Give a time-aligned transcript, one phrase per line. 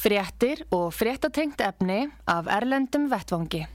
[0.00, 3.66] Fréttir og fréttatengt efni af Erlendum Vettvangi.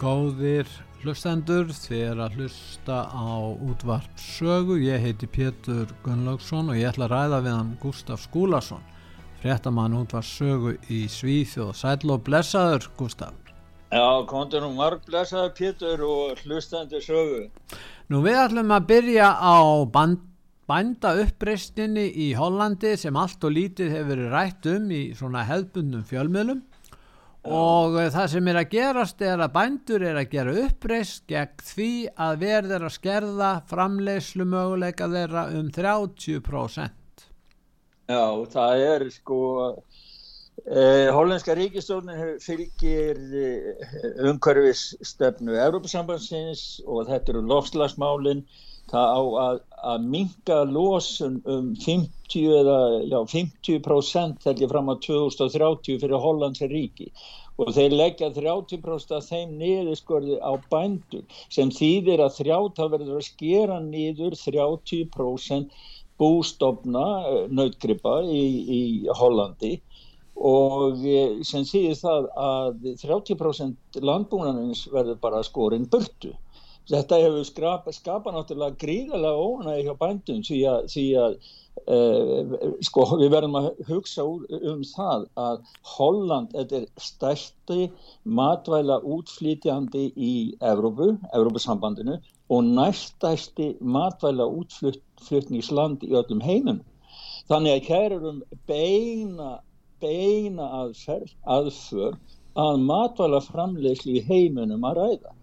[0.00, 0.66] Góðir
[1.00, 4.76] hlustendur, er að hlusta á útvarp sögu.
[4.82, 8.82] Ég heiti Pétur Gunnlaugsson og ég ætla að ræða við hann Gustaf Skúlason,
[9.40, 11.72] fréttamann útvarp sögu í Svíþjóð.
[11.78, 13.32] Sæl og blessaður, Gustaf.
[13.90, 17.46] Já, kontur nú marg blessaður Pétur og hlustendur sögu.
[18.12, 19.56] Nú við ætlum að byrja á
[19.90, 20.20] band,
[20.68, 26.04] bænda uppreistinni í Hollandi sem allt og lítið hefur verið rætt um í svona hefðbundum
[26.06, 26.60] fjölmiðlum
[27.48, 31.64] og uh, það sem er að gerast er að bændur er að gera uppreist gegn
[31.64, 37.24] því að verður að skerða framleyslu möguleika þeirra um 30%.
[38.10, 39.40] Já, það er sko
[40.66, 43.84] eh, hollandska ríkistofnin fylgir eh,
[44.26, 48.42] umhverfisstefnu Európa-sambandsins og þetta eru lofslagsmálinn
[48.90, 49.60] það á að,
[49.92, 52.78] að minga losun um 50 eða
[53.10, 57.10] já, 50% held ég fram á 2030 fyrir Hollandsa ríki.
[57.60, 63.28] Og þeir leggja 30% af þeim niðurskorði á bændur sem þýðir að þrjáta verður að
[63.28, 65.80] skera niður 30%
[66.20, 68.44] bústofna eh, nautgripa í,
[68.78, 68.82] í
[69.20, 69.78] Hollandi.
[70.40, 76.32] Og eh, sem þýðir það að 30% landbúnanins verður bara skorinn burtu
[76.90, 81.36] þetta hefur skapa, skapa náttúrulega gríðarlega ónægi hjá bændum því að, því að
[81.94, 82.54] uh,
[82.86, 85.62] sko, við verðum að hugsa um það að
[85.94, 87.88] Holland er stærsti
[88.24, 90.34] matvæla útflýtjandi í
[90.72, 92.18] Evrópu, Evrópusambandinu
[92.50, 96.80] og næststærsti matvæla útflutningsland í öllum heimum.
[97.50, 99.58] Þannig að hér erum beina,
[100.02, 102.16] beina aðferð, aðför
[102.58, 105.36] að matvæla framlegslu í heiminum að ræða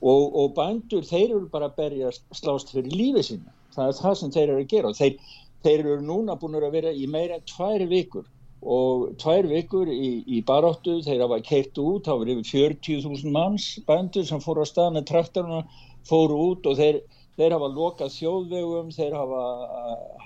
[0.00, 4.16] og, og bændur þeir eru bara að berja slást fyrir lífið sína það er það
[4.20, 4.90] sem þeir eru að gera.
[4.90, 5.36] Og þeir,
[5.66, 8.26] þeir eru núna búin að vera í meira en tvær vikur.
[8.58, 12.48] Og tvær vikur í, í baráttu þeir hafa keitt út, það var yfir
[12.80, 15.62] 40.000 manns bændur sem fóru á stað með traktoruna,
[16.08, 16.98] fóru út og þeir,
[17.38, 19.44] þeir hafa lokað þjóðvegum þeir hafa,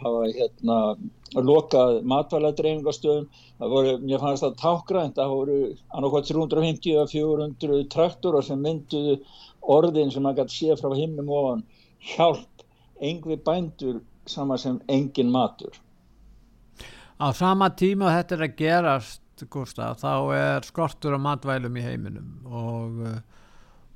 [0.00, 0.78] hafa hérna,
[1.44, 2.00] lokað
[3.74, 5.58] voru, mér fannst það tákgrænt það voru
[5.92, 9.20] annarkvæmt 350 eða 400 traktora sem mynduðu
[9.62, 11.64] orðin sem maður gæti séð frá himnum ofan
[12.12, 12.66] hjálp
[13.02, 15.74] engvi bændur sama sem engin matur.
[17.18, 19.20] Á sama tíma þetta er að gerast
[19.50, 23.00] Gustaf, þá er skortur á matvælum í heiminum og,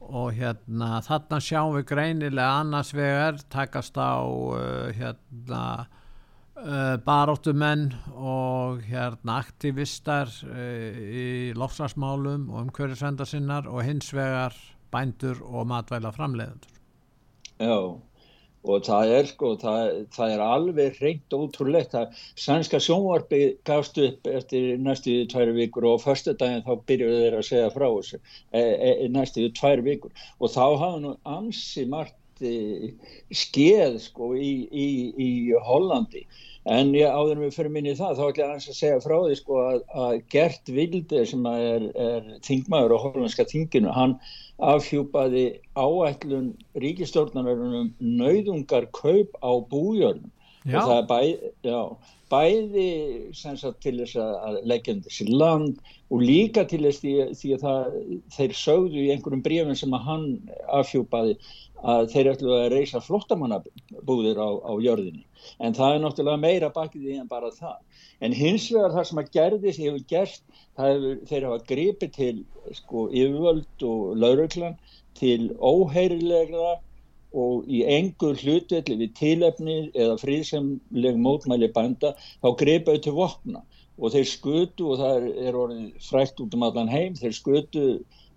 [0.01, 5.63] og hérna þarna sjáum við greinilega annars vegar takast á uh, hérna
[6.57, 14.57] uh, baróttumenn og hérna aktivistar uh, í lofslagsmálum og umhverjusvenda sinnar og hins vegar
[14.95, 16.77] bændur og matvæla framleiðendur.
[17.61, 17.79] Já,
[18.67, 21.95] og það er sko, það, það er alveg reynd ótrúlegt.
[21.95, 27.39] Það sænska sjónvarpi gafst upp eftir næstu tværi vikur og fyrstu daginn þá byrjuðu þeir
[27.41, 28.21] að segja frá þessu
[28.53, 32.93] e, e, næstu tværi vikur og þá hafa nú ansi margt e,
[33.35, 35.31] skeð sko í, í, í
[35.69, 36.27] Hollandi
[36.67, 39.59] En ég áður með fyrir minni það, þá ætla ég að segja frá því sko
[39.63, 44.17] að, að Gert Vilde sem er, er þingmaður á hollandska þinginu, hann
[44.73, 45.45] afhjúpaði
[45.79, 46.49] áætlun
[46.83, 50.33] ríkistórnarverðunum nauðungar kaup á bújörnum
[50.67, 50.81] Já.
[50.81, 51.19] og það er bæ,
[51.63, 51.81] já,
[52.35, 52.87] bæði
[53.39, 57.63] sagt, til þess að leggja um þessi land og líka til þess því, því að
[57.63, 58.01] það,
[58.35, 60.27] þeir sögðu í einhverjum brefum sem að hann
[60.81, 61.37] afhjúpaði
[61.85, 65.27] að þeir ætlu að reysa flottamannabúðir á, á jörðinni
[65.61, 67.77] en það er náttúrulega meira bakið í en bara það.
[68.25, 70.43] En hins vegar það sem að gerðis hefur gerst,
[70.81, 72.35] hefur, þeir hafa gripið til
[72.79, 74.79] sko, yfirvöld og lauruglan
[75.21, 76.77] til óheirilegra
[77.37, 83.63] og í engur hlutvelli við tilefni eða fríðsemleg mótmæli bænda, þá gripaðu til vopna
[83.97, 87.85] og þeir skutu og það er orðið frækt út um allan heim, þeir skutu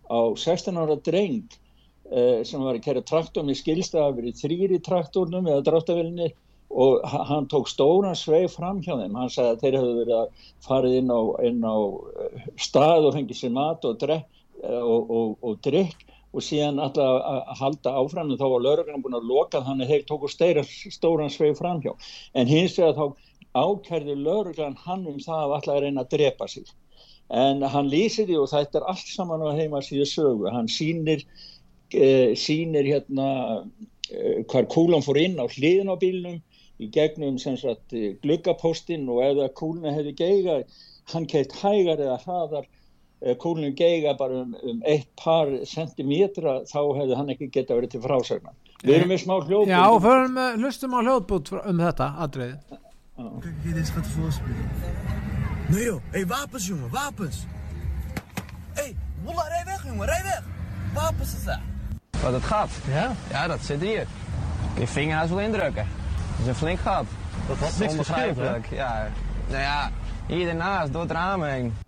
[0.08, 1.69] á 16 ára dreng uh,
[2.10, 6.30] sem var að kæra traktorn í skilstaða verið þrýri traktornum eða dráttavillinni
[6.70, 9.16] og hann tók stóran sveif fram hjá þeim.
[9.18, 11.78] Hann sagði að þeir hefðu verið að farið inn á, inn á
[12.62, 17.96] stað og fengið sér mat og, og, og, og drikk og síðan alltaf að halda
[17.98, 20.64] áfram en þá var lauruglan búin að loka þannig að þeir tóku steira,
[20.94, 21.96] stóran sveif framhjá
[22.38, 23.06] en hins vegar þá
[23.58, 26.70] ákærði lauruglan hann um það að alltaf reyna að drepa sig.
[27.30, 30.50] En hann lýsir því og þetta er allt saman á heima síðu sögu.
[30.54, 31.26] Hann sínir
[31.94, 33.30] eh, sínir hérna
[34.12, 36.40] eh, hvar kúlan fór inn á hliðin á bílnum
[36.80, 37.92] í gegnum sagt,
[38.24, 40.60] gluggapóstinn og ef það kúluna hefði geiga
[41.12, 42.70] hann keitt hægar eða hraðar
[43.20, 47.98] Eh, kúlunum geiga bara um, um eitt par sentimetra þá hefði hann ekki geta verið
[47.98, 52.54] til frásagnar við erum með smá hljóðbútt Já, förum, hlustum á hljóðbútt um þetta aðrið
[53.20, 54.70] Kijk, hier, deze gaat de voorspelen.
[55.74, 57.42] Nee joh, hé, hey, wapens jongen, wapens.
[58.78, 58.96] Hé, hey,
[59.26, 60.48] Wallah, rij weg jongen, rij weg.
[60.96, 61.79] Wapens is daar.
[62.24, 62.70] Wat het gaat?
[62.88, 63.12] Ja?
[63.30, 64.08] Ja, dat zit hier.
[64.74, 65.88] Kun je vingerhuis wel indrukken.
[66.32, 67.06] Dat is een flink gat.
[67.48, 68.26] Dat had niks hè?
[68.76, 69.08] Ja,
[69.48, 69.92] nou ja,
[70.28, 71.74] hier ernaast, door het raam heen.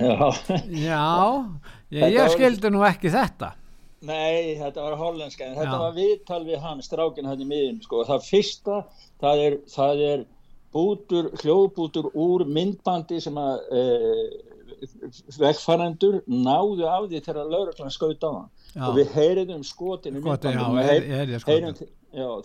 [0.00, 0.32] Já,
[0.70, 1.44] Já
[1.90, 3.50] ég, ég skildi nú ekki þetta
[4.00, 5.80] Nei, þetta var hollenska en þetta Já.
[5.82, 8.00] var viðtal við hann, strákin hann í miðin sko.
[8.08, 8.78] það fyrsta,
[9.20, 10.22] það er, það er
[10.74, 13.84] bútur, hljóðbútur úr myndbandi sem að e,
[15.40, 18.50] vegfarendur náðu af því þegar lauruglan skaut á hann.
[18.70, 18.84] Já.
[18.86, 20.20] og við heyriðum skotinu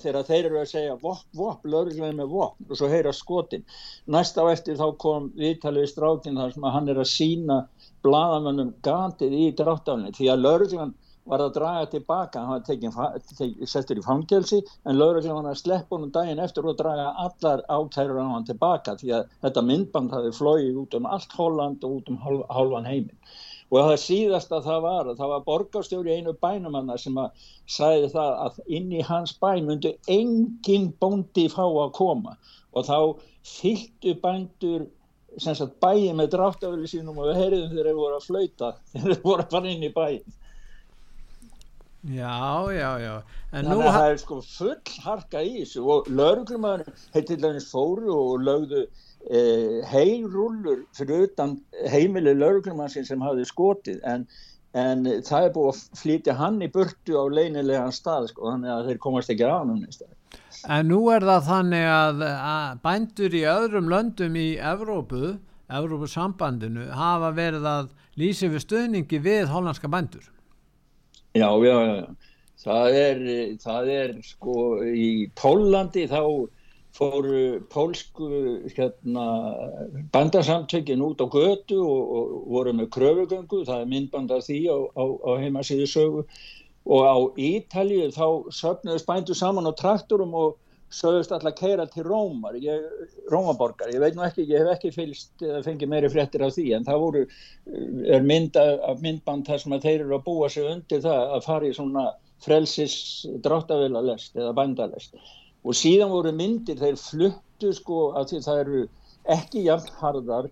[0.01, 2.65] þegar þeir eru að segja vopn, vopn, lauruglan með vopn.
[2.69, 3.65] Og svo heyra skotin.
[4.09, 7.59] Næst á eftir þá kom viðtalið við strákin þar sem hann er að sína
[8.05, 10.95] bladamönnum gatið í dráttafni því að lauruglan
[11.29, 15.97] var að draga tilbaka, hann var tekin, settur í fangelsi en lauruglan var að sleppa
[15.97, 20.33] honum daginn eftir og draga allar ákærur á hann tilbaka því að þetta myndband hafi
[20.37, 23.17] flóið út um allt Holland og út um hálf, hálfan heiminn.
[23.73, 28.11] Og það síðasta það var að það var borgarstjóri einu bænum hann sem að sagði
[28.13, 32.37] það að inn í hans bæ myndi engin bóndi fá að koma.
[32.77, 32.99] Og þá
[33.55, 34.85] fylltu bændur
[35.41, 39.07] sem sagt bæi með dráttafili sínum og við heyriðum þegar þeir voru að flauta þegar
[39.11, 40.35] þeir voru að fara inn í bæin
[42.05, 43.13] Já, já, já
[43.51, 48.11] En þannig að það er sko full harka í þessu og lauruglumæður heitir dæmis fóru
[48.13, 51.55] og lögðu eh, heyrúllur fyrir utan
[51.89, 54.27] heimili lauruglumannsinn sem hafði skotið en,
[54.77, 58.91] en það er búið að flytja hann í burtu á leynilegan stað sko þannig að
[58.91, 59.81] þeir komast ekki á hann
[60.67, 65.35] En nú er það þannig að, að bændur í öðrum löndum í Evrópu,
[65.73, 70.34] Evrópusambandinu, hafa verið að lýsi við stöðningi við hollandska bændur.
[71.35, 72.15] Já, já, já.
[72.65, 73.19] Það er,
[73.61, 74.53] það er sko
[74.87, 76.21] í Pólandi þá
[76.95, 78.29] fóru pólsku
[78.71, 79.25] hérna,
[80.15, 84.77] bandasamtökin út á götu og, og voru með kröfugöngu, það er myndband af því á,
[84.95, 86.23] á, á heimasíðu sögu
[86.85, 90.55] og á Ítalíu þá söfnuðust bændur saman á traktorum og
[90.95, 92.83] sögust alltaf keira til Rómar, ég,
[93.31, 96.67] Rómaborgar, ég veit nú ekki, ég hef ekki fylgst eða fengið meiri fréttir af því
[96.77, 97.23] en það voru,
[98.17, 101.47] er mynd af myndband þar sem að þeir eru að búa sig undir það að
[101.49, 102.05] fara í svona
[102.45, 102.97] frelsis
[103.43, 105.15] dráttavélalest eða bændalest
[105.65, 108.85] og síðan voru myndir, þeir fluttu sko að því það eru
[109.35, 110.51] ekki jafn harðar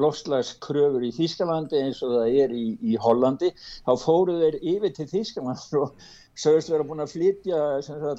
[0.00, 3.52] lofslagskröfur í Þýskalandi eins og það er í, í Hollandi,
[3.86, 6.08] þá fóru þeir yfir til Þýskaland og
[6.40, 7.58] sögust vera búin að flytja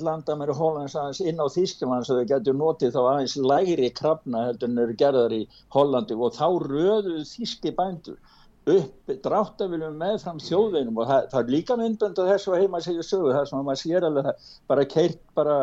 [0.06, 4.46] landa með Hollands aðeins inn á Þýskaland svo þau getur notið þá aðeins lægri krafna
[4.50, 5.42] heldur en eru gerðar í
[5.76, 6.16] Hollandi.
[6.16, 8.20] Og þá röðuðu þýski bændur
[8.66, 13.34] upp dráttaviljum meðfram þjóðveinum og það, það er líka myndbönd og þessu heima segja sögu
[13.36, 15.58] það sem að maður sér alveg það bara keirt bara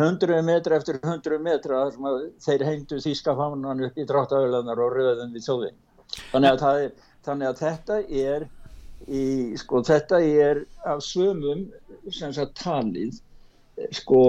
[0.00, 5.36] hundruð metra eftir hundruð metra að þeir hengdu þýska fánan upp í dráttaviljanar og röðum
[5.36, 5.78] við þjóðvein
[6.32, 8.48] þannig að, er, þannig að þetta er
[9.08, 11.66] í, sko þetta er af sömum
[12.12, 13.20] sem sagt talið.
[13.96, 14.22] Sko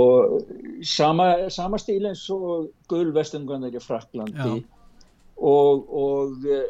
[0.87, 4.61] sama, sama stíl eins og gulvestunganir í Fraklandi
[5.41, 6.69] og, og eh,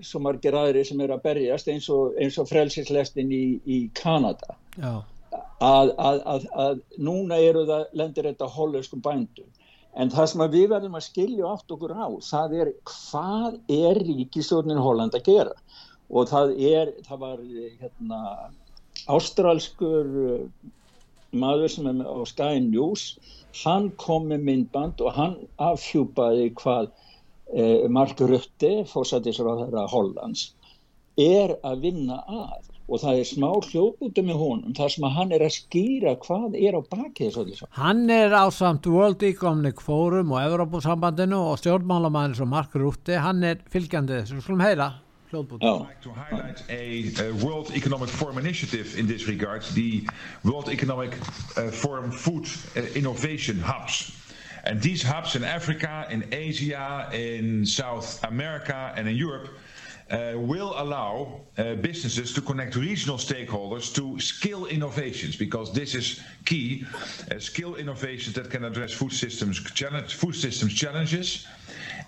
[0.00, 4.56] svo margir aðri sem eru að berjast eins og, og frelsislestin í, í Kanada.
[5.64, 9.50] Að, að, að, að núna eru það lendir þetta hollöskum bændum.
[9.94, 14.80] En það sem við verðum að skilja átt okkur á það er hvað er ríkistjórnin
[14.82, 15.52] Holland að gera
[16.10, 17.44] og það er, það var
[17.80, 18.20] hérna
[19.10, 20.72] ástralskur uh,
[21.34, 23.14] maður sem er á Sky News.
[23.62, 26.90] Hann kom með myndband og hann afhjúpaði hvað
[27.54, 30.48] eh, Mark Rutte, fórsættisráðherra Hollands
[31.20, 32.70] er að vinna að.
[32.84, 36.58] Og það er smá hljóðbútu með honum þar sem að hann er að skýra hvað
[36.58, 37.68] er á baki þessu.
[37.78, 43.62] Hann er ásamt World Economic Forum og Evropasambandinu og stjórnmálamæðin sem Mark Rutte, hann er
[43.72, 44.42] fylgjandi þessu,
[45.34, 45.66] hljóðbútu.
[45.66, 50.06] Já, like to highlight a, a World Economic Forum initiative in this regard, the
[50.44, 51.12] World Economic
[51.56, 54.12] uh, Forum Food uh, Innovation Hubs.
[54.64, 59.50] And these hubs in Africa, in Asia, in South America, and in Europe
[60.10, 66.20] uh, will allow uh, businesses to connect regional stakeholders to skill innovations because this is
[66.44, 66.84] key.
[67.30, 71.46] Uh, skill innovations that can address food systems challenge, food systems challenges.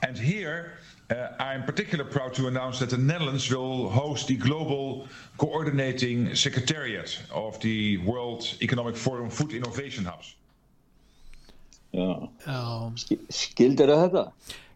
[0.03, 0.79] And here,
[1.11, 5.07] uh, I'm particularly proud to announce that the Netherlands will host the global
[5.39, 10.35] coordinating secretariat of the World Economic Forum Food Innovation Hubs.
[11.93, 12.29] já.
[12.47, 14.25] Já, Sk- Skildir það þetta?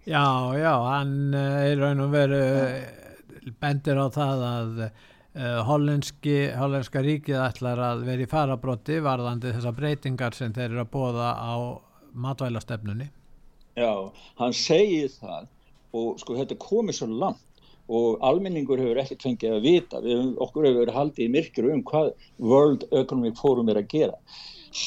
[0.07, 0.25] já,
[0.59, 7.37] já, hann er raun og veru uh, bendir á það að uh, hollenski, hollenska ríkið
[7.45, 11.55] ætlar að vera í farabrotti varðandi þessar breytingar sem þeir eru að bóða á
[12.15, 13.11] matvælastefnunni.
[13.77, 13.93] Já,
[14.41, 15.47] hann segir það
[15.97, 17.47] og sko þetta komið svo langt
[17.91, 21.83] og almenningur hefur ekkert fengið að vita, við, okkur hefur verið haldið í myrkru um
[21.89, 24.19] hvað World Economic Forum er að gera.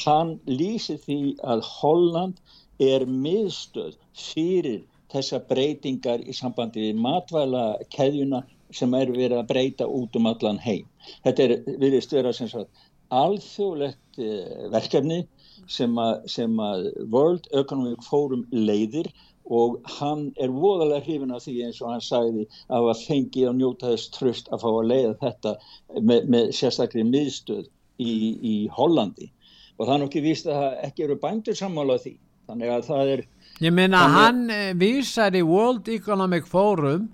[0.04, 2.40] Hann lýsir því að Holland
[2.80, 4.80] er miðstöð fyrir
[5.12, 8.40] þessa breytingar í sambandi við matvæla keðjuna
[8.74, 10.88] sem er verið að breyta út um allan heim.
[11.26, 12.72] Þetta er virðist vera sem sagt
[13.14, 15.20] alþjóðlegt eh, verkefni
[15.70, 19.12] sem að, sem að World Economic Forum leiðir
[19.50, 23.56] og hann er voðalega hrifin af því eins og hann sagði að að fengi að
[23.60, 25.54] njóta þess tröst að fá að leiða þetta
[26.00, 27.66] með, með sérstaklega miðstöð
[28.00, 29.28] í, í Hollandi.
[29.78, 32.14] Og það er nokkið víst að það ekki eru bændur sammála því.
[32.48, 33.22] Þannig að það er
[33.62, 37.04] Ég meina Þannig- hann uh, vísar í World Economic Forum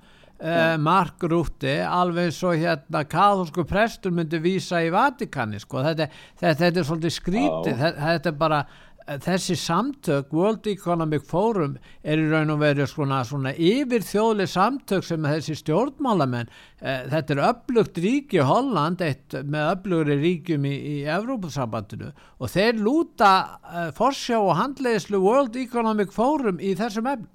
[0.41, 5.83] uh, Mark Rutte alveg svo hérna kathólsku prestur myndi vísa í Vatikani sko.
[5.85, 6.07] þetta,
[6.41, 7.75] þetta, þetta er svolítið skrítið.
[7.77, 11.76] Þetta, þetta er bara eh, þessi samtök World Economic Forum
[12.07, 17.35] er í raun og veru svona, svona yfir þjóðli samtök sem þessi stjórnmálamenn eh, þetta
[17.35, 22.12] er öflugt ríki Holland eitt með öflugri ríkjum í, í Evrópusambandinu.
[22.38, 23.33] Og þeir lúta
[23.67, 27.29] eh, forsjá og handleiðslu World Economic Forum í þessum efn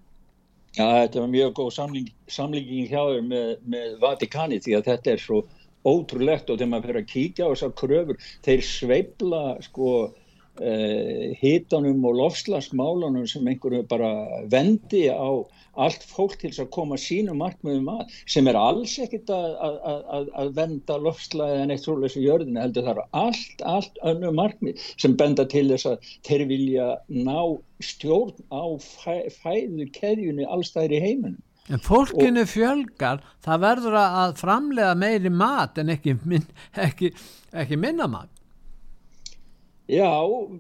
[0.76, 5.14] Já, þetta var mjög góð samling, samlingin hjá þér með, með Vatikani því að þetta
[5.14, 5.38] er svo
[5.88, 9.92] ótrúlegt og þegar maður fyrir að kíkja á þessar kröfur, þeir sveifla sko
[11.42, 14.12] hitanum og lofslagsmálunum sem einhverju bara
[14.52, 15.44] vendi á
[15.76, 19.80] allt fólk til að koma sínum markmiðum að sem er alls ekkit að, að,
[20.18, 24.86] að, að venda lofslagið en eitt í jörðinu heldur það eru allt, allt önnu markmið
[24.96, 27.42] sem benda til þess að þeir vilja ná
[27.84, 31.44] stjórn á fæ, fæðu keðjunni allstæðir í heiminum.
[31.66, 36.46] En fólkinu fjölgar, það verður að framlega meiri mat en ekki, min,
[36.78, 37.10] ekki,
[37.58, 38.30] ekki minna mat.
[39.86, 40.10] Já,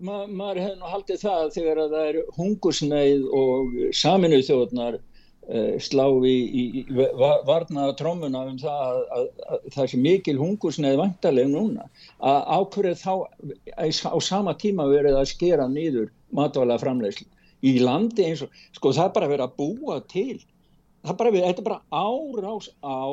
[0.06, 5.72] ma maður hefði nú haldið það þegar að það er hungursneið og saminuð þjóðnar uh,
[5.82, 9.24] slá í, í, va- varnaða trómuna um það að, að,
[9.56, 11.88] að það sé mikil hungursneið vantarleg núna.
[12.22, 13.14] Að ákveður þá
[14.14, 17.26] á sama tíma verið að skera nýður matvæla framleiðslu.
[17.66, 20.38] Í landi eins og, sko það er bara verið að búa til.
[21.02, 23.10] Það er bara verið, þetta er bara árás á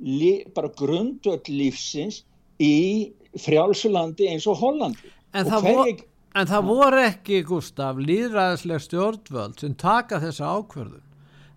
[0.00, 2.22] li, bara grundvöld lífsins
[2.64, 3.12] í
[3.44, 5.12] frjálsulandi eins og Hollandi.
[5.34, 6.10] En það, hverjir- vo,
[6.40, 11.02] en það voru ekki, Gustaf, líðræðislega stjórnvöld sem taka þessa ákvörðun.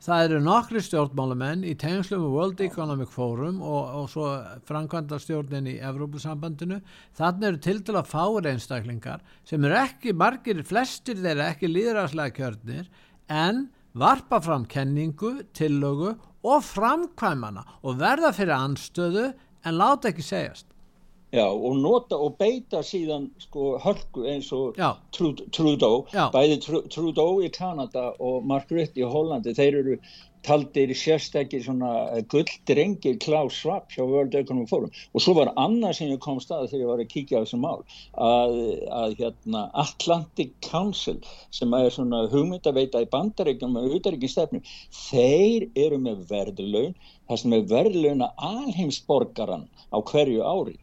[0.08, 4.28] Það eru nokkri stjórnmálamenn í tengslum með World Economic Forum og, og svo
[4.70, 6.78] framkvæmda stjórnin í Evrópusambandinu.
[7.18, 12.88] Þannig eru til að fáir einstaklingar sem eru ekki margir, flestir þeirra ekki líðræðislega kjörnir
[13.28, 13.66] en
[13.98, 16.14] varpa fram kenningu, tillögu
[16.46, 19.32] og framkvæmana og verða fyrir anstöðu
[19.66, 20.70] en láta ekki segjast.
[21.36, 24.78] Já, og nota og beita síðan sko hörku eins og.
[25.12, 26.30] Trud- Trudeau, Já.
[26.32, 29.98] bæði Tru- Trudeau í Kanada og Rutte í Hollandi, þeir eru
[30.48, 36.08] taldir sérstakir svona gulldrengir Klaus Schwab hjá World Economic Forum og svo var annað sem
[36.14, 37.82] ég kom stað þegar ég var að kíkja á þessu mál
[38.16, 38.54] að,
[39.02, 41.18] að hérna Atlantic Council
[41.52, 44.62] sem er svona hugmyndaveita í bandaríkjum með utarikistefnu,
[45.10, 46.96] þeir eru með verðlaun,
[47.28, 50.78] það sem er verðlauna alheimsborgaran á hverju ári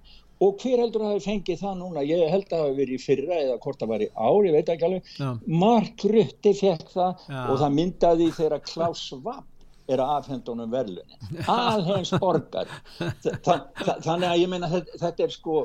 [0.44, 2.04] og hver heldur að hafi fengið það núna?
[2.08, 4.56] Ég held að það hafi verið í fyrra eða hvort það var í ári, ég
[4.58, 5.10] veit ekki alveg.
[5.18, 5.30] Já.
[5.64, 7.40] Mark Rutte fekk það Já.
[7.44, 9.44] og það myndaði þegar Klaus Schwab
[9.84, 12.70] er að afhenda honum verðlunni alhens borgar.
[12.98, 15.64] Þa, þa, þa, þannig að ég meina þetta, þetta er sko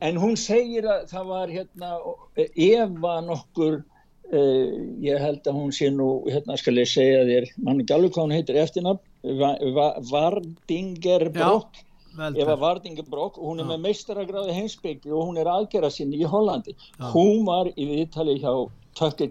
[0.00, 1.92] en hún segir að það var hérna
[2.54, 7.82] Eva nokkur uh, ég held að hún sé nú hérna skal ég segja þér mann
[7.82, 11.78] hún heitir eftirnafn Va, Va, Vardinger Brock
[12.16, 12.42] Veldur.
[12.44, 16.74] Eva Vardingebrokk, hún er með meistaragráði heimsbyggi og hún er aðgerra sinni í Hollandi.
[17.14, 18.52] Hún var í viðtali hjá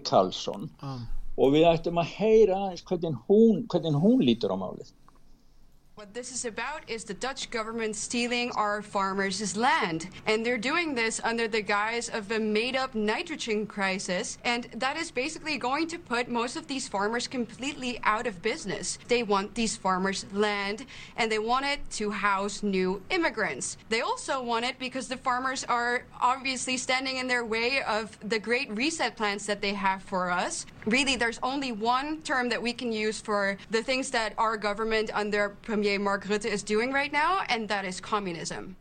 [0.08, 0.94] Carlson Já.
[1.38, 4.90] og við ættum að heyra aðeins hvernig hún, hvernig hún lítur á málið.
[6.02, 10.08] What this is about is the Dutch government stealing our farmers' land.
[10.26, 14.36] And they're doing this under the guise of a made up nitrogen crisis.
[14.42, 18.98] And that is basically going to put most of these farmers completely out of business.
[19.06, 23.76] They want these farmers' land and they want it to house new immigrants.
[23.88, 28.40] They also want it because the farmers are obviously standing in their way of the
[28.40, 30.66] great reset plans that they have for us.
[30.84, 35.12] Really, there's only one term that we can use for the things that our government
[35.14, 38.76] under Premier Mark Rutte is doing right now, and that is communism.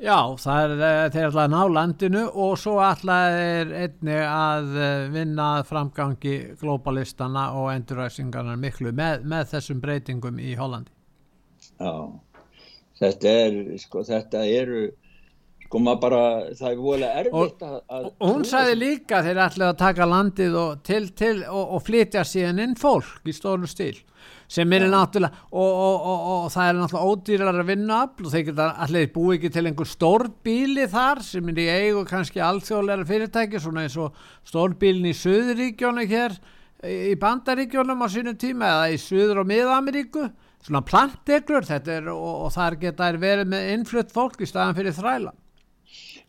[0.00, 4.70] Já, það er eh, þeir ætla að ná landinu og svo ætla þeir einni að
[4.80, 10.94] eh, vinna að framgangi globalistana og enduræsingarna miklu með, með þessum breytingum í Hollandi.
[11.76, 11.92] Já,
[13.02, 14.86] þetta er, sko, þetta eru,
[15.66, 16.24] sko, maður bara,
[16.62, 17.78] það er voðalega erfitt að...
[17.92, 21.84] að Og hún sagði líka þeir ætla að taka landið og, til, til, og, og
[21.84, 24.00] flytja síðan inn fólk í stóru stíl
[24.50, 28.32] sem er náttúrulega og, og, og, og það er náttúrulega ódýrar að vinna afl og
[28.34, 33.06] þeir geta allir búið ekki til einhver stórbíli þar sem er í eigu kannski alþjóðlega
[33.06, 34.16] fyrirtæki svona eins og
[34.50, 36.34] stórbílin í Suðuríkjónu hér
[36.86, 40.30] í Bandaríkjónum á sínum tíma eða í Suður og Mið-Ameríku.
[40.64, 44.96] Svona planteglur þetta er og, þar geta þær verið með innflutt fólk í staðan fyrir
[44.96, 45.32] þræla.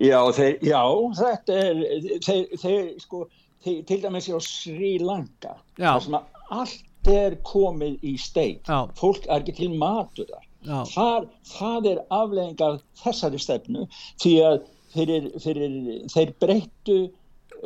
[0.01, 0.81] Já, þeir, já,
[1.19, 1.81] þetta er,
[2.25, 3.25] þeir, þeir sko,
[3.61, 5.91] til dæmis á Sri Lanka, Já.
[5.91, 8.87] þar sem að allt er komið í steik, Já.
[8.97, 10.47] fólk er ekki til matur þar.
[10.91, 13.87] Þar, það er afleðingar þessari stefnu
[14.21, 14.59] því að
[14.93, 15.77] fyrir, fyrir,
[16.13, 16.97] þeir breyttu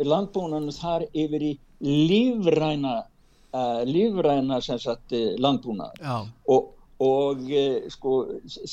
[0.07, 1.51] landbúnanu þar yfir í
[1.83, 3.01] lífræna,
[3.51, 6.15] uh, lífræna sem sagt uh, landbúnaður Já,
[6.55, 6.71] og,
[7.03, 8.21] og e, sko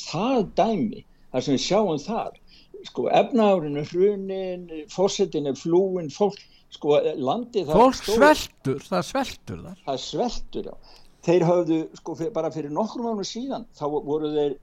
[0.04, 1.02] það dæmi,
[1.33, 2.38] það sem við sjáum þar
[2.87, 6.40] sko efnaðurinn er hrunin, fórsetin er flúin fólk,
[6.73, 9.79] sko landið það fólk stóð- sveltur, það sveltur þar.
[9.87, 10.75] Það sveltur já.
[11.23, 14.57] Þeir höfðu, sko fyr- bara fyrir nokkrum mánu síðan þá voru þeir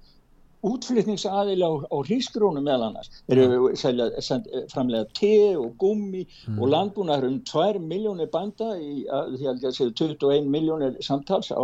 [0.68, 3.10] útflutningsaðili á, á hrísgrónu meðal annars.
[3.30, 6.26] Þeir eru selja, send, framlega te og gummi
[6.58, 11.63] og landbúnaður um 2 miljónir bænda í, að, ég að segja 21 miljónir samtals á,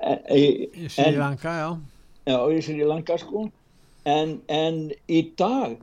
[0.00, 0.38] e, e,
[0.72, 1.68] í Sýranka, já.
[2.24, 3.44] Já, í Sri Lanka sko.
[4.08, 5.76] En, en í dag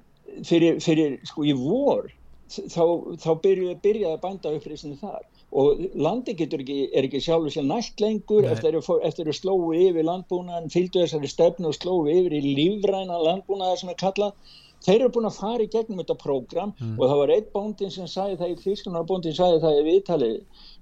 [0.46, 2.10] fyrir, fyrir sko í vor
[2.52, 2.84] þá,
[3.24, 5.22] þá byrjuði byrjaði að bænda uppreisinu þar.
[5.62, 8.52] Og landi getur ekki, er ekki sjálfur sér næst lengur Nei.
[8.54, 13.82] eftir að, að slóu yfir landbúnaðan, fylgdu þessari stefnu og slóu yfir í lífræna landbúnaðar
[13.82, 14.54] sem er kallað.
[14.82, 18.08] Þeir eru búin að fara í gegnum þetta prógram og það var einn bóndin sem
[18.10, 20.30] sagði það í Þýskunar bóndin sagði það í viðtali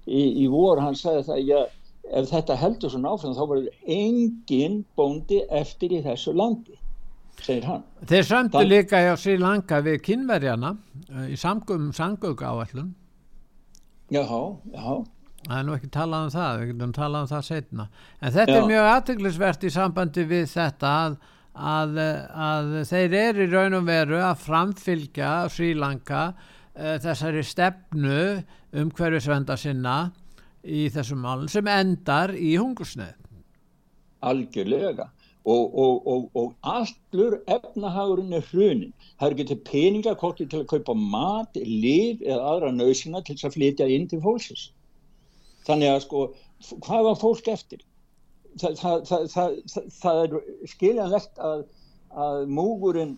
[0.06, 1.58] í, í vor, hann sagði það já,
[2.08, 6.78] ef þetta heldur svona áfram þá verður engin bóndi eftir í þessu landi
[7.40, 10.76] segir hann Þeir sömdu Það- líka hjá Sri Lanka við kynverjana
[11.10, 12.94] eh, í samgöng, samgöng áallun.
[14.10, 15.04] já, já,
[15.48, 17.84] Það er nú ekki talað um það, við getum talað um það setna.
[18.20, 18.58] En þetta Já.
[18.60, 21.14] er mjög aðteglisvert í sambandi við þetta að,
[21.56, 22.00] að,
[22.46, 28.18] að þeir eru í raun og veru að framfylgja Sri Lanka uh, þessari stefnu
[28.76, 29.96] um hverju svenda sinna
[30.62, 33.16] í þessum málum sem endar í hungursneið.
[34.20, 35.08] algjörlega
[35.44, 38.92] og, og, og, og allur efnahagurinn er hrunin.
[39.18, 43.48] Það er ekki til peningakorti til að kaupa mat, liv eða aðra nöðsina til þess
[43.48, 44.68] að flytja inn til fólksins.
[45.68, 46.26] Þannig að sko
[46.84, 47.84] hvað var fólk eftir?
[48.60, 48.76] Það,
[49.08, 49.58] það, það,
[50.00, 50.38] það er
[50.72, 51.66] skiljanlegt að,
[52.10, 53.16] að múgurinn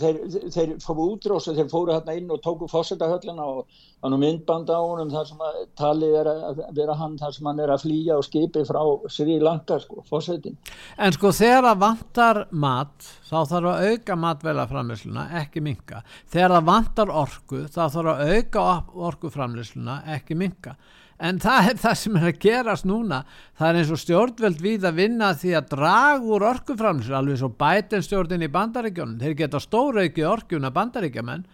[0.00, 0.18] þeir,
[0.54, 4.70] þeir fóru útrós og þeir fóru hérna inn og tóku fórsetahöllina og hann og myndband
[4.72, 7.84] á honum þar sem að talið er að vera hann þar sem hann er að
[7.84, 8.80] flýja á skipi frá
[9.12, 10.56] Sri Lanka sko, fórsetin
[10.98, 16.00] En sko þegar það vantar mat þá þarf að auka matvælaframleysluna, ekki minka.
[16.32, 18.64] Þegar það vantar orku þá þarf að auka
[19.10, 20.74] orkuframleysluna, ekki minka.
[21.20, 23.22] En það er það sem er að gerast núna.
[23.60, 27.50] Það er eins og stjórnveld við að vinna því að draga úr orkuframleysluna, alveg svo
[27.60, 29.18] bætin stjórnin í bandaríkjónum.
[29.20, 31.44] Þeir geta stóraukið orkuna bandaríkjaman,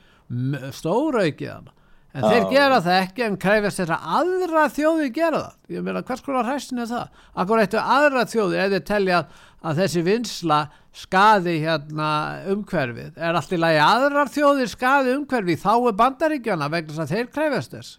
[0.77, 1.75] stóraukið hana.
[2.17, 2.49] En þeir Já.
[2.55, 5.59] gera það ekki en kræfast þess að aðra þjóði gera það.
[5.75, 7.21] Ég meina, hvers konar hræstin er það?
[7.43, 10.61] Akkur eittu aðra þjóði þeir telja að, þessi vinsla
[10.97, 12.09] skaði hérna
[12.55, 13.13] umhverfið.
[13.21, 17.33] Er allt í lagi aðrar þjóðir skaði umhverfið þá er bandaríkjana vegna þess að þeir
[17.35, 17.93] kræfast þess.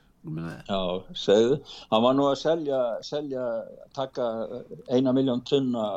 [0.68, 0.80] Já,
[1.16, 1.60] segðu.
[1.92, 3.46] Hann var nú að selja, selja
[3.96, 4.28] taka
[4.92, 5.88] eina miljón tunna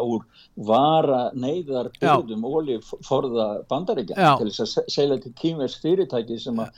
[0.00, 0.24] úr
[0.56, 4.32] vara neyðar byrðum ólíf forða bandaríkja Já.
[4.40, 6.70] til þess að se- selja til kýmversk fyrirtæki sem að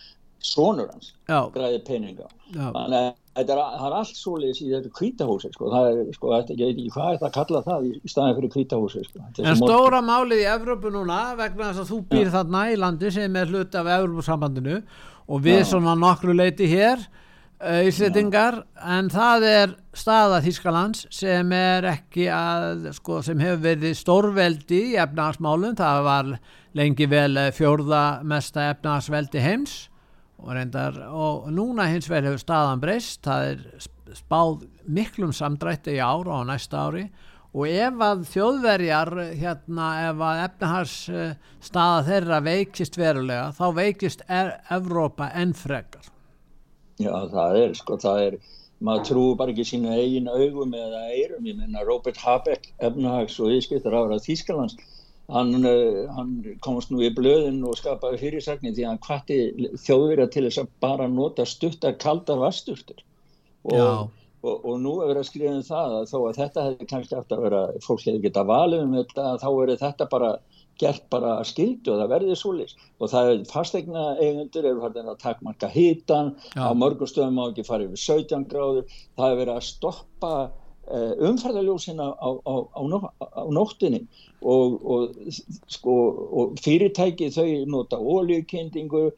[0.47, 1.47] sonur hans Já.
[1.55, 2.71] græði peninga Já.
[2.73, 5.71] þannig að þetta er, það er allt svoleiðis í þetta kvítahúsi sko.
[5.73, 8.53] það er, sko, ég veit ekki hvað er það að kalla það í, staðin fyrir
[8.55, 9.25] kvítahúsi sko.
[9.45, 13.37] En stóra málið í Evrópu núna vegna þess að þú býr þarna í landi sem
[13.37, 14.79] er hlut af Evrópusambandinu
[15.27, 15.69] og við Já.
[15.73, 17.01] svona nokkru leiti hér
[17.61, 23.97] uh, Íslitingar en það er staða Þískalands sem er ekki að sko sem hefur verið
[23.99, 26.33] stórveldi í efnahagsmálum, það var
[26.77, 29.77] lengi vel eh, fjórða mesta efnahagsveldi heims
[30.37, 33.23] og reyndar og núna hins vegar hefur staðan breyst.
[33.25, 39.12] Það er sp- spáð miklum samdrætti í ár og næsta ári og ef að þjóðverjar
[39.40, 40.97] hérna ef að efnahars
[41.64, 46.11] staða þeirra veikist verulega þá veikist er Evrópa enn frekar.
[47.01, 48.37] Já, það er, sko, það er,
[48.85, 53.53] maður trúi bara ekki sínu eigin augum eða eirum, ég menna Robert Habeck, efnahags og
[53.53, 54.77] yðskiptar ára Þýskalands,
[55.33, 56.33] hann, uh, hann
[56.64, 59.38] komast nú í blöðin og skapaði fyrirsagni því að hann kvatti
[59.83, 63.03] þjóðverja til þess að bara nota stuttar kaldar vasturtur
[63.66, 64.07] Já.
[64.47, 67.19] Og, og, nú er verið að skrifa um það að þó að þetta hefði kannski
[67.19, 70.31] átt að vera, fólk hefði geta valið um þetta, þá verið þetta bara
[70.81, 75.23] gert bara skildu og það verði svolis og það er fastegna eigendur eru farin að
[75.23, 76.69] takmarka hitan Já.
[76.69, 78.97] á mörgum stöðum má ekki fara yfir 17 gráður.
[79.17, 82.83] Það er verið að stoppa uh, umferðarljósin á, á, á, á,
[83.25, 84.05] á nóttinni
[84.43, 85.17] og, og,
[85.73, 85.95] sko,
[86.29, 89.09] og fyrirtæki þau nota ólíukendingu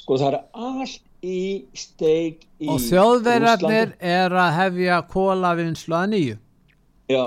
[0.00, 4.12] sko það er allt í steik í og þjóðverjarnir Rússlandi.
[4.14, 6.36] er að hefja kólavinnslu að nýju
[7.08, 7.24] Já,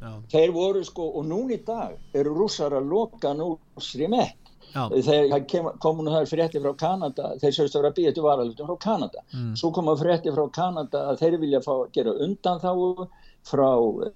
[0.00, 0.10] Já.
[0.32, 4.36] þeir voru sko og núna í dag eru rússar að loka nú Srimek
[4.74, 4.88] Já.
[4.90, 8.22] þegar það kem- komu nú þær frétti frá Kanada þeir sögust að vera býja til
[8.26, 9.54] varalutum frá Kanada Mm.
[9.56, 13.08] svo koma frétti frá Kanada að þeir vilja fá, gera undan þá
[13.44, 14.10] frá uh,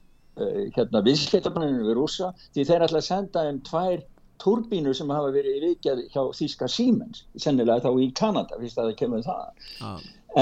[0.76, 4.02] hérna viðskiptabanninu við rússa því þeir ætla að senda þeim tvær
[4.42, 8.90] turbínur sem hafa verið í vikjað hjá Þíska Siemens sennilega þá í Kanada fyrst að
[8.90, 9.46] það kemur það
[9.78, 9.92] Já.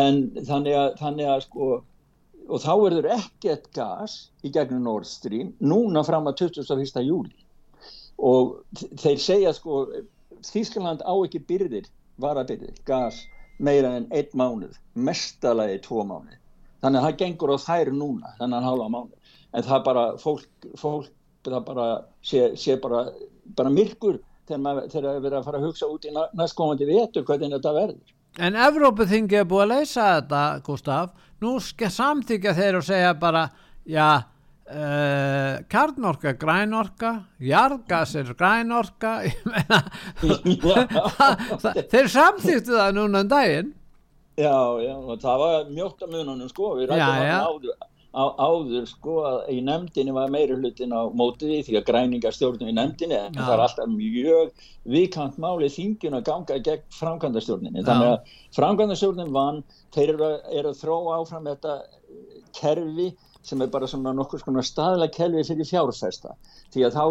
[0.02, 1.70] en þannig að, þannig að sko
[2.46, 7.02] og þá verður ekkert gas í gegnum Nord Stream núna fram að 21.
[7.06, 7.35] júli
[8.16, 8.61] og
[9.02, 9.87] þeir segja sko
[10.46, 11.88] Þískland á ekki byrðir
[12.22, 13.22] varabyrðir, gas
[13.59, 16.37] meira en einn mánuð, mestalagi tvo mánuð,
[16.85, 20.68] þannig að það gengur á þær núna, þannig að hálfa mánuð en það bara, fólk,
[20.80, 21.12] fólk
[21.46, 21.87] það bara,
[22.26, 23.06] sé, sé bara
[23.56, 27.24] bara myrkur þegar það er verið að fara að hugsa út í næ- næstkomandi vetur
[27.26, 31.12] hvernig þetta verður En Evrópuþingi er búið að leysa þetta, Gustaf.
[31.40, 33.46] Nú skal samþykja þeir og segja bara,
[33.88, 34.09] já,
[34.68, 39.80] uh, karnorka er grænorka, jargas er grænorka, ég meina,
[40.61, 43.72] það- þeir samþyktu það núna um daginn.
[44.37, 44.52] Já,
[44.85, 47.06] já, og það var mjótt á mununum sko, við Já, já.
[47.09, 47.72] hann áður,
[48.16, 52.74] á, áður sko að í nefndinni var meiri hlutin á móti því að græningastjórnum í
[52.79, 53.42] nefndinni en Já.
[53.44, 54.64] það er alltaf mjög
[54.96, 57.85] vikant máli þingjun að ganga gegn framkvæmdastjórninni.
[57.85, 59.62] Þannig að framkvæmdastjórnin vann,
[59.94, 63.09] þeir eru, að- eru að þróa áfram þetta eh, kerfi
[63.46, 66.33] sem er bara svona nokkur skona staðlega kerfi fyrir fjárfesta.
[66.74, 67.05] Því að þá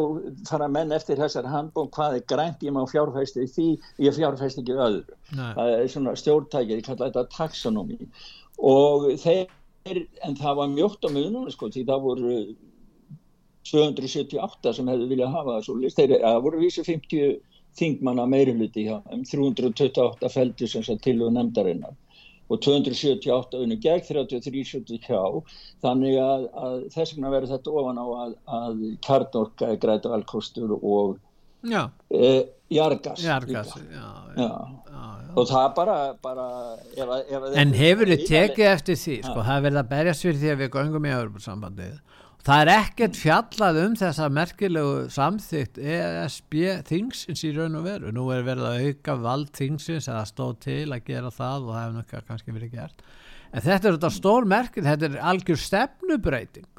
[0.49, 3.67] fara menn eftir þessar handbók hvað er grænt ég má fjárfesti í því,
[4.03, 5.53] ég fjárfesti ekki öðru Nei.
[5.55, 8.01] það er svona stjórntækið, ég kalla þetta taxonomy
[8.59, 9.47] og þeir,
[9.85, 12.37] en það var mjótt á munum sko, því það voru
[13.69, 17.35] 278 sem hefðu viljað hafa það svo list, þeir, það voru vísi 50
[17.77, 21.93] þingmanna meiri hluti hjá, um 328 feldi sem sagt til og nefndarinnar
[22.49, 25.21] og 278 unni gegn 33 hjá.
[25.81, 30.75] Þannig að, að þess vegna verður þetta ofan á að, að kjarnorka er græta valkostur
[30.77, 31.15] og
[31.65, 32.32] Já, e,
[32.75, 33.93] jargas, jargas, líka.
[33.93, 34.43] já, já.
[34.43, 34.49] Já.
[34.91, 35.34] já, já.
[35.36, 36.45] og það bara, bara
[36.95, 39.89] ef, að- ef að En hefur þið tekið eftir því, sko, það er verið að
[39.95, 41.95] berjast fyrir því að við göngum í Európa-sambandið.
[42.45, 48.12] Það er ekkert fjallað um þessa merkilegu samþygt ESB þingsins í raun og veru.
[48.13, 51.82] Nú er verið að auka vald þingsins eða stóð til að gera það og það
[51.82, 53.01] hefur nokkað kannski verið gert.
[53.49, 56.69] En þetta er þetta stór merkil, þetta er algjör stefnubreiting.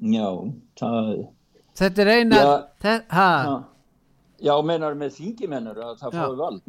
[0.00, 0.28] Já,
[0.80, 1.10] það
[1.78, 2.54] Þetta er eina, Já.
[2.84, 3.64] þe- Já,
[4.42, 6.62] já menar með þingi menar að það fái vald.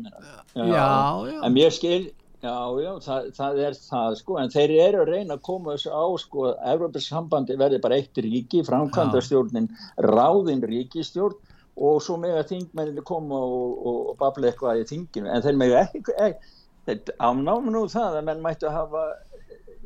[0.56, 1.40] Já, já.
[1.44, 2.12] En mér skil,
[2.44, 5.92] já, já, það, það er það sko, en þeir eru að reyna að koma þessu
[5.92, 9.68] á sko, Evropas sambandi verði bara eitt ríki, framkvæmdastjórnin,
[10.00, 11.36] ráðin ríkistjórn
[11.76, 15.56] og svo með að þingmenninni koma og, og, og babla eitthvað í þinginu, en þeir
[15.58, 16.52] með ekki, ekki
[16.86, 19.04] þeir ánáma nú það að menn mættu að hafa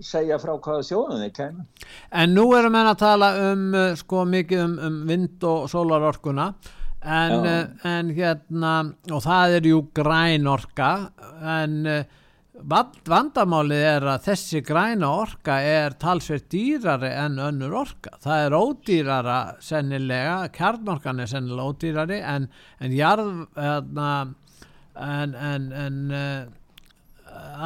[0.03, 1.87] segja frá hvaða þjóðum þeir kemur.
[2.11, 6.51] En nú erum við að tala um uh, sko mikið um, um vind og sólarorkuna
[7.01, 7.57] en, uh,
[7.87, 8.75] en hérna
[9.11, 10.91] og það er jú grænorka
[11.57, 12.01] en uh,
[12.61, 18.15] vand, vandamálið er að þessi græna orka er talsvert dýrari en önnur orka.
[18.23, 22.47] Það er ódýrara sennilega, kjarnorkan er sennilega ódýrari en,
[22.81, 24.13] en jarð, hérna,
[24.97, 25.99] en, en, en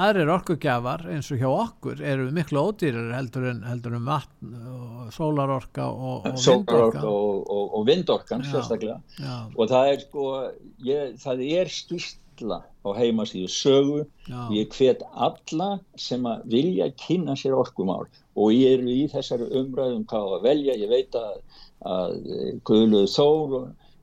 [0.06, 5.12] aðrir orkugjafar eins og hjá okkur eru miklu ódýrar heldur en, heldur en vatn og
[5.16, 7.04] sólarorka og, og vindorka.
[7.08, 8.52] og, og, og vindorkan Já.
[8.54, 9.00] sérstaklega.
[9.20, 10.26] já, og það er sko
[10.88, 17.36] ég, það er skýrsla á heimasíðu sögu já, ég hvet alla sem að vilja kynna
[17.38, 18.08] sér orkumál.
[18.40, 21.40] Og ég er í þessari umræðum hvað á að velja, ég veit að,
[21.84, 22.18] að
[22.68, 23.56] Guðluð Þór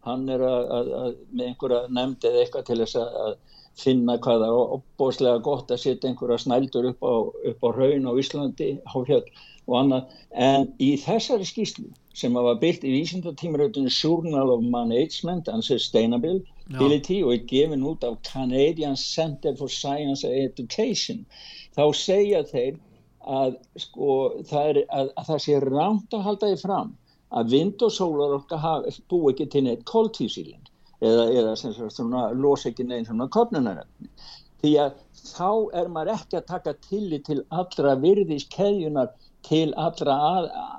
[0.09, 4.17] hann er að, að, að með einhverja nefnd eða eitthvað til þess að, að finna
[4.19, 7.15] hvað það er opbóðslega gott að setja einhverja snældur upp á,
[7.53, 9.25] upp á raun á Íslandi háfjall
[9.69, 10.13] og annað.
[10.33, 11.89] En í þessari skýrslu
[12.19, 18.17] sem var byggt í vísindatímaröðinu Journal of Management and Sustainability og er gefin út af
[18.27, 21.25] Canadian Center for Science and Education
[21.79, 22.81] þá segja þeir
[23.29, 24.15] að, sko,
[24.49, 26.91] það, er, að, að það sé rámt að halda því fram
[27.39, 30.68] að vind og sólarorka hafi- búi ekki til neitt koltísílinn
[31.01, 34.11] eða, eða sagt svona losa ekki neinn svona kornunarefni
[34.63, 39.13] því að þá er maður ekki að taka tillit til allra virðiskeðjunar
[39.47, 40.17] til allra,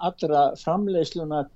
[0.04, 1.48] allra framleiðslunar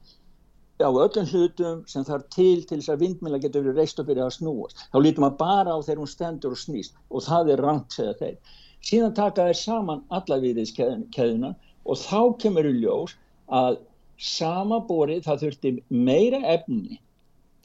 [0.83, 4.25] á öllum hlutum sem þarf til til þess að vindmila getur verið reist og byrja
[4.27, 4.81] að snúast.
[4.91, 8.15] Þá lítum maður bara á þegar hún stendur og snýst og það er rangt segja
[8.19, 8.37] þeir.
[8.83, 13.15] Síðan taka þeir saman alla viðiskeðuna og þá kemur í ljós
[13.47, 13.79] að
[14.17, 16.99] sama borið það þurfti meira efni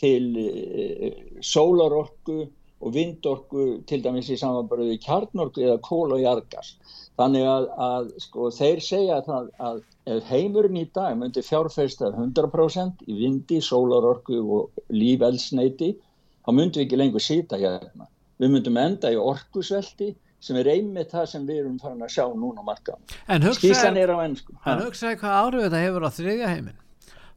[0.00, 2.44] til uh, sólarorku
[2.78, 6.76] og vindorku til dæmis í samanbörðu kjarnorku eða kól og jargas.
[7.18, 9.80] Þannig að, að sko, þeir segja það að
[10.14, 15.96] ef heimurinn í dag myndi fjárfesta 100% í vindi, sólarorku og lífelsneiti,
[16.46, 18.06] þá myndum við ekki lengur sýta hérna.
[18.38, 22.24] Við myndum enda í orkusvelti sem er einmitt það sem við erum farin að sjá
[22.30, 22.62] núna
[23.26, 24.54] en Skísan er á ennsku.
[24.64, 26.78] en hugsaði hvað áhrif þetta hefur á þriðja heiminn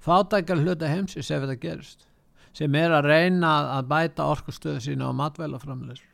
[0.06, 2.06] fátækjar hluta heimsins ef þetta gerist
[2.58, 6.10] sem er að reyna að bæta orkustöðu sína á matvælaframleyslu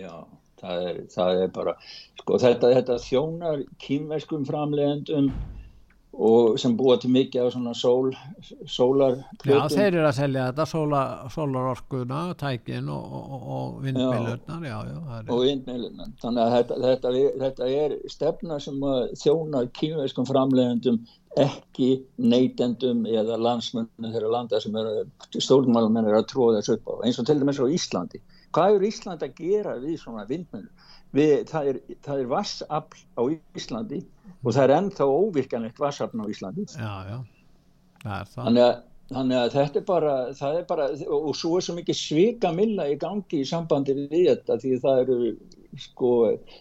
[0.00, 0.24] Já,
[0.60, 1.74] það er, það er bara,
[2.20, 5.32] sko þetta, þetta þjónar kýmverskum framleiðendum
[6.12, 8.10] og sem búa til mikið af svona sól,
[8.68, 9.14] sólar
[9.48, 14.98] Já, þeir eru að selja þetta sóla, sólarorkuna, tækin og, og, og vindmilurnar já, já,
[15.16, 16.12] er og vindmjölunan.
[16.20, 21.00] Þannig að þetta, þetta, þetta er stefna sem að þjóna kýmverskum framleiðendum
[21.40, 21.88] ekki
[22.20, 25.04] neytendum eða landsmönnum þeirra landa sem eru
[25.40, 26.94] stórmálum er að tróða þessu upp á.
[27.06, 28.20] Eins og til dæmis á Íslandi.
[28.52, 30.68] Hvað er Ísland að gera við svona vindmjölu?
[31.16, 31.80] Við, það, er,
[32.16, 33.22] er vassafl á
[33.56, 34.02] Íslandi
[34.42, 36.66] og það er ennþá óvirkanlegt vassafn á Íslandi.
[36.76, 37.18] já, já,
[38.34, 38.76] Þannig að,
[39.12, 40.14] þannig að þetta er bara,
[40.50, 44.56] er bara, og svo er svo mikið svika milla í gangi í sambandi við þetta
[44.60, 45.18] því það eru,
[45.80, 46.10] sko,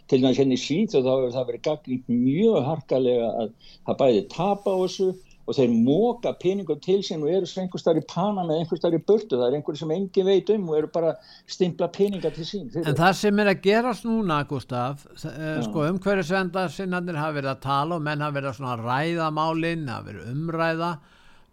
[0.07, 3.51] til dæmis henni svít og hefur það verið gagnið mjög harkalega að
[3.89, 5.11] það bæði tapa á þessu
[5.51, 8.79] og þeir móka peningum til sín og eru svo einhver starf í pana með einhver
[8.79, 11.13] starf í burtu, það er einhver sem engin veit um og eru bara
[11.49, 12.67] stimpla peninga til sín.
[12.79, 17.63] En það sem er að gerast núna, Gustaf, uh, sko umhverfisvendar sinnarnir hafa verið að
[17.65, 20.91] tala og menn hafa verið að svona ræða málinn, hafa verið umræða.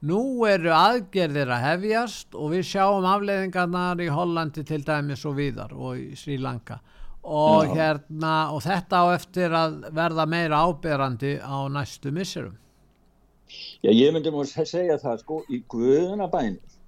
[0.08, 5.74] Nú eru aðgerðir að hefjast og við sjáum afleiðingarnar í Hollandi til dæmis og víðar
[5.74, 6.78] og í Sri Lanka.
[7.28, 12.56] Og, hérna, og þetta á eftir að verða meira áberandi á næstu misserum.
[13.84, 16.78] Já, ég myndi múið segja það, sko, í guðuna bænir,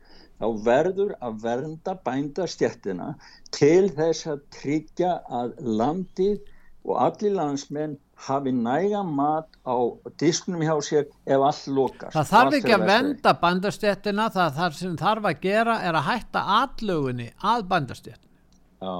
[0.41, 3.11] þá verður að vernda bændastjettina
[3.55, 6.41] til þess að tryggja að landið
[6.89, 9.77] og allir landsmenn hafi næga mat á
[10.21, 12.13] disknum hjá sér ef all lokast.
[12.17, 16.09] Það þarf Allt ekki að venda bandastjettina, það, það sem þarf að gera er að
[16.09, 18.35] hætta atlögunni að bandastjettina.
[18.81, 18.97] Já,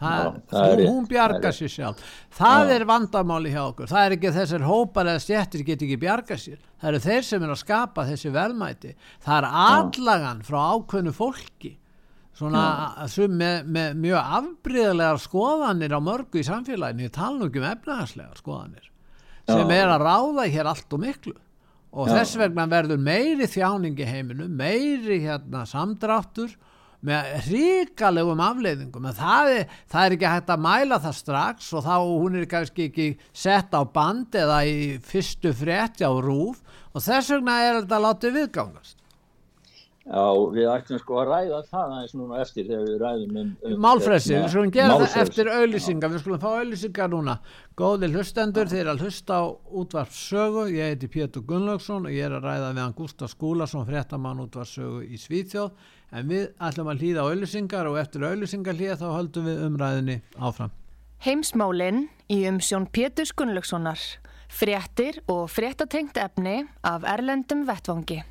[0.00, 1.46] Það, það er hún, rétt.
[1.58, 2.04] sér sjálf.
[2.32, 2.74] Það Já.
[2.74, 3.90] er vandamáli hjá okkur.
[3.90, 6.62] Það er ekki þessir hópar eða stjettir get ekki bjarga sér.
[6.80, 8.94] Það eru þeir sem er að skapa þessi velmæti
[9.26, 11.74] það er allagan frá ákveðnu fólki.
[12.40, 12.64] Svona
[13.12, 17.04] sum með, með mjög afbríðlegar skoðanir á mörgu í samfélaginu.
[17.04, 18.88] Ég tala nú ekki um efnahagslegar skoðanir
[19.50, 21.36] sem er að ráða hér allt og miklu.
[21.90, 26.54] Og þess vegna verður meiri þjáning í heiminu meiri hérna samdráttur
[27.06, 31.86] með ríkalegum afleiðingum en það er, það er ekki hægt að mæla það strax og
[31.86, 36.60] þá hún er kannski ekki sett á band eða í fyrstu frétti á rúf
[36.92, 38.99] og þess vegna er þetta látið viðgangast
[40.10, 43.50] Já, við ættum sko að ræða það aðeins núna eftir þegar við ræðum um...
[43.62, 47.36] um hérna, við skulum gera það eftir auðlýsingar, við skulum fá auðlýsingar núna.
[47.78, 49.42] Góði hlustendur, þeir eru að hlusta á
[49.82, 54.42] útvarpssögu, ég heiti Pétur Gunnlaugsson og ég er að ræða við hann Gustaf Skúlason, fréttamann
[54.48, 55.70] útvarpssögu í Svíþjóð,
[56.10, 60.74] en við ætlum að hlýða auðlýsingar og eftir auðlýsingar hlýða þá höldum við umræðinni áfram.
[61.22, 64.02] Heimsmálinn í umsjón Pétur Gunnlaugssonar.
[64.50, 68.24] Fréttir og fréttatengt efni af Erlendum Vettvangi.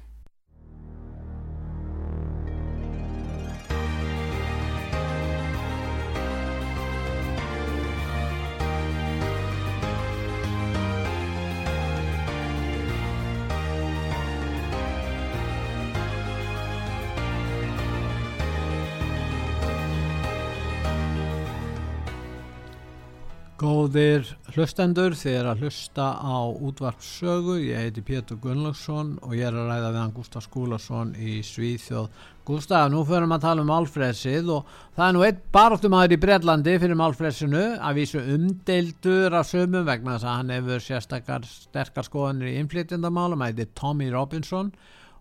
[23.70, 24.24] Góðir
[24.56, 29.68] hlustendur, þið er að hlusta á útvarpsögu, ég heiti Pétur Gunnlaugsson og ég er að
[29.70, 32.08] ræða við hann Gustaf Skúlason í Svíþjóð.
[32.48, 36.74] Gustaf, nú förum að tala um málfrelsið og það er nú einn baróttumæður í Breitlandi
[36.82, 42.50] fyrir málfrelsinu að vísu umdeildur af sömum vegna þess að hann hefur sérstakar sterkar skoðanir
[42.50, 44.72] í innflytjandamálum, það heiti Tommy Robinson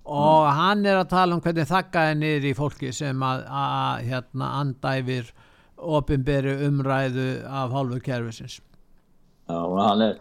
[0.07, 0.57] og mm.
[0.63, 5.35] hann er að tala um hvernig þakkaði niður í fólki sem að, að hérna andæfir
[5.79, 8.61] ofinberi umræðu af hálfu kervisins
[9.49, 10.17] Já, hann er,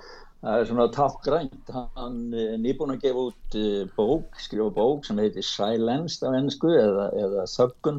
[0.47, 5.43] er svona tákgrænt hann er nýbúin að gefa út uh, bók, skrifa bók sem heitir
[5.43, 7.97] Silenced á ennsku eða, eða Þöggun.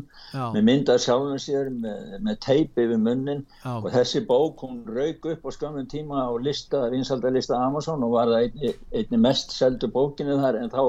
[0.55, 3.44] Með myndað sjálfum sér með, með teip yfir munnin.
[3.61, 3.75] Já.
[3.77, 8.33] og þessi bók hún rauk upp á skamum tíma á lista, vinsaldalista Amazon og var
[8.33, 10.83] það einni, einni mest seldu bókinu þar en þá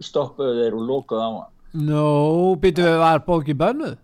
[0.00, 1.52] stoppuðu þeir og lókuðu á hann.
[1.72, 4.00] Nó, no, býtu við var bóki bönnuð?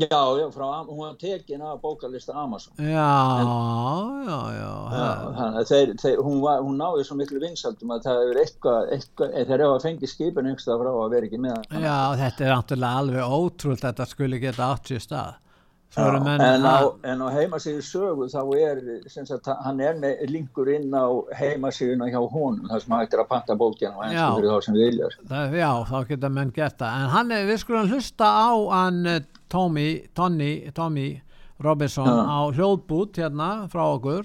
[0.00, 2.72] Já, já, frá, hún var tekin af bókalista Amazon.
[2.78, 3.10] Já,
[3.40, 3.50] en,
[4.28, 8.40] já, já, já þeir, þeir, hún, var, hún náði svo miklu vinsaldum að það er
[8.44, 12.54] eitthvað, eitthvað þeir hafa fengið skipin einhverstað frá að vera ekki með Já, þetta er
[12.54, 15.38] náttúrulega alveg ótrúld að þetta skulle geta átt sér stað.
[15.90, 18.78] Já, en, á, en á heimasíðu sögu þá er
[19.26, 23.30] sagt, hann er með linkur inn á heimasíðuna hjá honum þar sem hægt er að
[23.32, 25.16] panta bókina og fyrir þá sem viljar
[25.58, 26.94] Já, þá geta menn gert það.
[26.94, 29.02] En hann er, við skulum hlusta á hann
[29.50, 31.20] Tommy, Tony, Tommy
[31.58, 32.24] Robinson uh.
[32.24, 34.24] á hljóðbút hérna frá okkur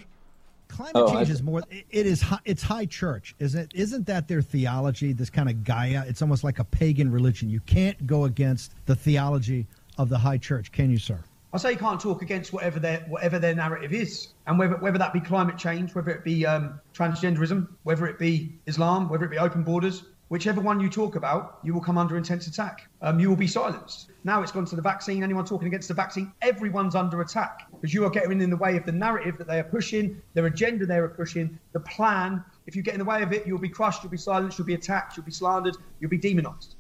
[0.67, 1.61] Climate oh, change is more.
[1.69, 2.23] It is.
[2.43, 3.71] It's high church, isn't it?
[3.73, 5.13] Isn't that their theology?
[5.13, 6.03] This kind of Gaia.
[6.07, 7.49] It's almost like a pagan religion.
[7.49, 11.19] You can't go against the theology of the high church, can you, sir?
[11.53, 14.97] I say you can't talk against whatever their whatever their narrative is, and whether whether
[14.97, 19.31] that be climate change, whether it be um, transgenderism, whether it be Islam, whether it
[19.31, 22.89] be open borders, whichever one you talk about, you will come under intense attack.
[23.01, 24.11] Um, you will be silenced.
[24.23, 25.23] Now it's gone to the vaccine.
[25.23, 28.75] Anyone talking against the vaccine, everyone's under attack because you are getting in the way
[28.77, 32.43] of the narrative that they are pushing, their agenda they are pushing, the plan.
[32.65, 34.65] If you get in the way of it, you'll be crushed, you'll be silenced, you'll
[34.65, 36.75] be attacked, you'll be slandered, you'll be demonized.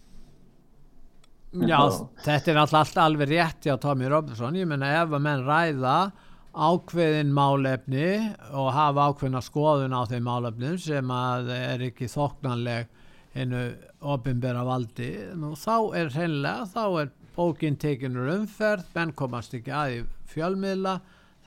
[1.55, 1.79] Já,
[2.19, 6.11] þetta er alltaf alveg rétt hjá Tommy Robinson, ég menna ef að menn ræða
[6.51, 8.09] ákveðin málefni
[8.51, 12.91] og hafa ákveðina skoðun á þeim málefnum sem að er ekki þoknanleg
[13.35, 13.63] hennu
[14.05, 19.95] ofinbera valdi, nú þá er hreinlega, þá er bókinn tekinur umferð, menn komast ekki að
[19.97, 19.97] í
[20.31, 20.99] fjölmiðla,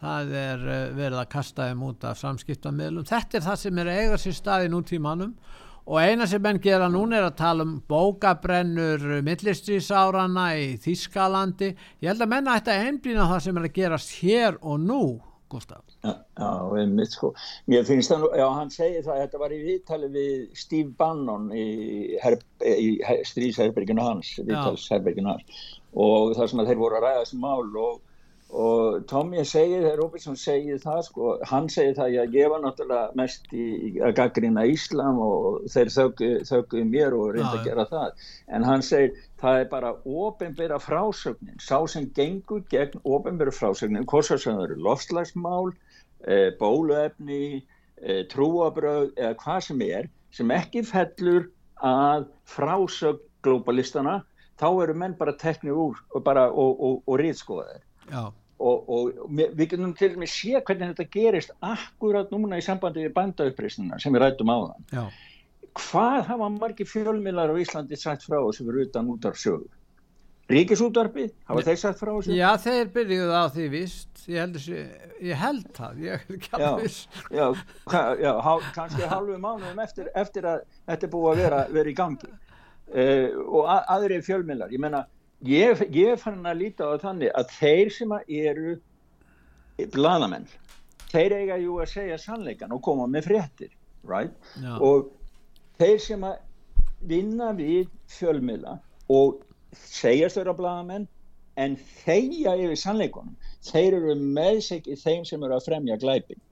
[0.02, 3.94] það er eh, verið að kasta þeim út af samskiptammiðlum, þetta er það sem er
[3.94, 5.32] eiga sér stað í nútímanum.
[5.88, 12.10] Og eina sem menn gera núna er að tala um bókabrennur millistrísárana í Þískalandi ég
[12.10, 15.00] held að menna þetta einblýna það sem er að gerast hér og nú
[15.48, 16.14] Gustaf Já,
[16.78, 17.32] einmitt sko.
[17.70, 21.48] Mér finnst það nú, já hann segir það þetta var í viðtali við Steve Bannon
[21.56, 21.66] í,
[22.68, 22.88] í
[23.30, 25.64] strísherberginu hans viðtalsherberginu hans.
[25.96, 28.00] Og það sem að þeir voru að ræða þessu mál og
[28.48, 33.50] og Tommy segir, Robinson segir það sko, hann segir það að ég var náttúrulega mest
[33.52, 33.64] í,
[34.00, 35.90] að gaggrina Íslam og þeir
[36.48, 38.22] þaukuði mér og reynda að gera það.
[38.48, 39.90] En hann segir það er bara
[40.24, 41.58] ofinbæra frásögnin.
[41.60, 45.68] Sá sem gengur gegn ofinbæra frásögnin hvort sem það eru lofslagsmál
[46.24, 47.42] e, bóluefni
[48.00, 51.50] e, trúabröð eða hvað sem er sem ekki fellur
[51.84, 54.22] að frásögn globalistana
[54.58, 59.64] þá eru menn bara teknir úr og, bara, og, og, og rýðskoðaðir og, og við
[59.64, 64.14] getum til og með sé hvernig þetta gerist akkurat núna í sambandi við bandauppreysnina sem
[64.14, 65.04] við rættum á þann Já.
[65.78, 69.68] hvað hafa margi fjölmilar á Íslandi sagt frá sem eru utan út af sjögu
[70.48, 72.32] Ríkisútvarfi, hafa þeir sagt frá þessu?
[72.32, 74.84] Já, þeir byrjuðu á því vist ég held, þessi,
[75.28, 76.22] ég held það ég
[77.36, 77.44] Já,
[78.24, 82.30] já há, kannski halvu mánuðum eftir, eftir að þetta búið að vera, vera í gangi.
[82.88, 85.02] Uh, og að, aðri fjölmilar, ég menna
[85.46, 88.78] ég, ég fann að líta á þannig að þeir sem eru
[89.94, 90.48] bladamenn
[91.12, 93.70] þeir eiga jú að segja sannleikan og koma með fréttir
[94.08, 94.34] right?
[94.80, 95.12] og
[95.78, 96.40] þeir sem að
[97.08, 99.44] vinna við fjölmila og
[99.78, 101.06] segja störa bladamenn
[101.58, 103.38] en þeia yfir sannleikunum
[103.70, 106.42] þeir eru meðsikið þeim sem eru að fremja glæpin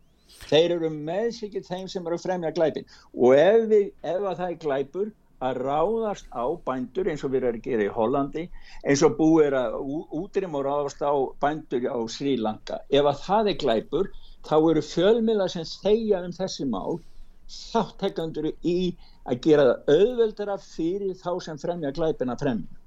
[0.47, 4.49] þeir eru meðsikið þeim sem eru að fremja glæpin og ef, við, ef að það
[4.49, 5.13] er glæpur
[5.45, 8.45] að ráðast á bændur eins og við erum að gera í Hollandi
[8.87, 9.77] eins og búið er að
[10.21, 11.13] útrým og ráðast á
[11.43, 12.81] bændur á Sri Lanka.
[12.89, 14.11] Ef að það er glæpur
[14.47, 16.99] þá eru fjölmila sem þegja um þessi mál
[17.47, 22.83] þáttekandur í að gera það auðveldara fyrir þá sem fremja glæpin að fremja.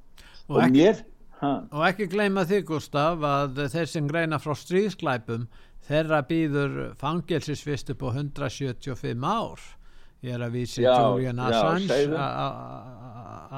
[0.49, 1.01] Og, og, mér,
[1.45, 5.45] og ekki gleyma því Gustaf að þeir sem greina frá stríðsglæpum
[5.89, 9.67] þeirra býður fangelsisvist upp á 175 ár
[10.26, 11.99] ég er að vísi Julian Assange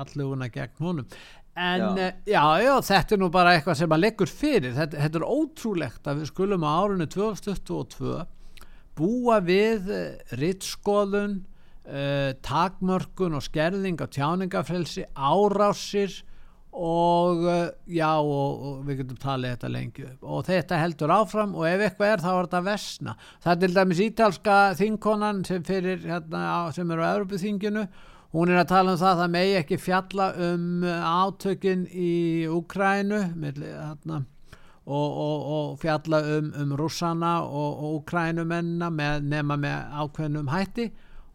[0.02, 1.08] alluguna gegn honum.
[1.56, 2.08] En já.
[2.08, 4.76] Eh, já, já, þetta er nú bara eitthvað sem að leggur fyrir.
[4.78, 8.22] Þetta, þetta er ótrúlegt að við skulum á árunni 2022
[8.98, 9.90] búa við
[10.40, 16.22] rittskoðun uh, takmörkun og skerðing á tjáningafrelsi, árásir
[16.72, 20.22] og uh, já og, og við getum talið þetta lengi upp.
[20.24, 23.76] Og þetta heldur áfram og ef eitthvað er þá er þetta vesna það er til
[23.76, 26.46] dæmis ítalska þingkonan sem, fyrir, hérna,
[26.76, 27.86] sem eru á Európuþinginu
[28.32, 32.12] hún er að tala um það að það megi ekki fjalla um átökin í
[32.48, 34.24] Ukrænu hérna,
[34.88, 40.92] og, og, og fjalla um, um russana og Ukrænumennina nema með ákveðnum hætti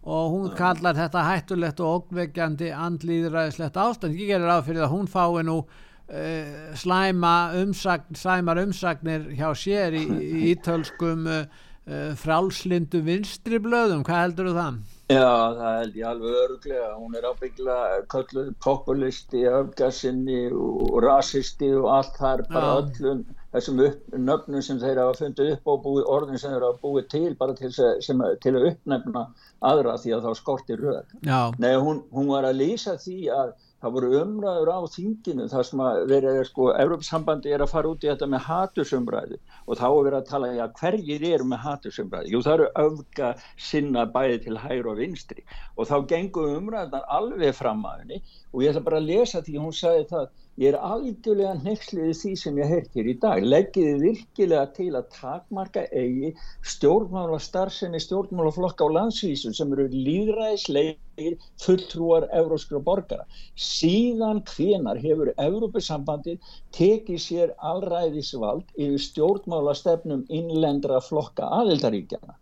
[0.07, 4.14] og hún kallar þetta hættulegt og ógveikjandi andlýðræðislegt ástand.
[4.14, 9.96] Ég gerir á fyrir að hún fái nú uh, slæma umsagn, slæmar umsagnir hjá sér
[9.98, 11.48] í, í ítölskum uh,
[11.90, 14.78] uh, frálslindu vinstri blöðum, hvað heldur þú það?
[15.07, 15.26] Já,
[15.59, 17.80] það held ég alveg öruglega hún er ábyggla
[18.11, 25.03] kölluð populisti, öfgasinni og rasisti og allt þar bara öllum þessum upp, nöfnum sem þeir
[25.03, 28.55] hafa fundið upp og búið, orðin sem þeir hafa búið til bara til, sem, til
[28.55, 29.28] að uppnefna
[29.70, 31.14] aðra því að þá skortir röð.
[31.62, 33.55] Nei, hún, hún var að lýsa því að
[33.86, 37.90] það voru umræður á þinginu þar sem að verið er sko, Európsambandi er að fara
[37.92, 41.62] út í þetta með hatursumræðu og þá er verið að tala, já hverjir eru með
[41.66, 42.32] hatursumræðu?
[42.32, 43.30] Jú það eru öfga
[43.68, 45.44] sinna bæði til hægur og vinstri
[45.76, 48.22] og þá gengur umræðan alveg fram að henni
[48.53, 50.26] og ég ætla bara að lesa því hún sagði það
[50.57, 53.42] Ég er algjörlega nexlið í því sem ég heirt hér í dag.
[53.44, 56.30] Leggiði virkilega til að takmarka eigi
[56.64, 63.26] stjórnmála starfseni stjórnmálaflokka á landsvísu sem eru líðræðislegir fulltrúar euróskra borgara.
[63.66, 66.48] Síðan hvenar hefur Európusambandið
[66.78, 72.38] tekið sér allræðisvald yfir stjórnmála stefnum innlendra flokka aðildaríkjana.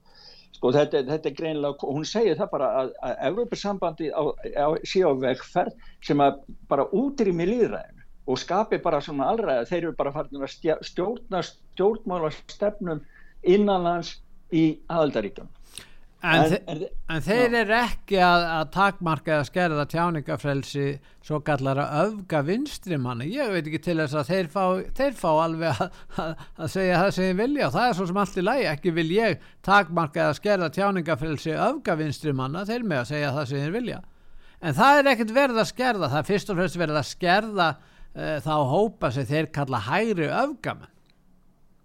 [0.54, 4.14] Sko þetta, þetta er greinilega, hún segir það bara að, að Európusambandið
[4.86, 6.26] sé á vegferð sem
[6.70, 7.93] bara útrými líðræðin
[8.26, 13.02] og skapi bara svona allræða, þeir eru bara farin að stjórna stjórnmála stefnum
[13.42, 14.16] innanlands
[14.54, 15.50] í aðaldaríkjum
[16.24, 20.86] En, en, en, en þeir eru ekki að, að takmarka eða skerða tjáningafrelsi
[21.24, 24.62] svo kallar að öfga vinstri manni, ég veit ekki til þess að þeir fá,
[24.96, 27.66] þeir fá alveg að, að, að segja það sem ég vilja.
[27.68, 31.56] Og það er svo sem allt í lægi, ekki vil ég takmarka eða skerða tjáningafrelsi
[31.66, 34.00] öfga vinstri manna, þeir með að segja það sem ég vilja.
[34.64, 37.68] En það er ekkert verið að skerða, það er fyrst og fremst verið að skerða
[38.14, 40.90] uh, þá hópa sem þeir kalla hægri öfgaman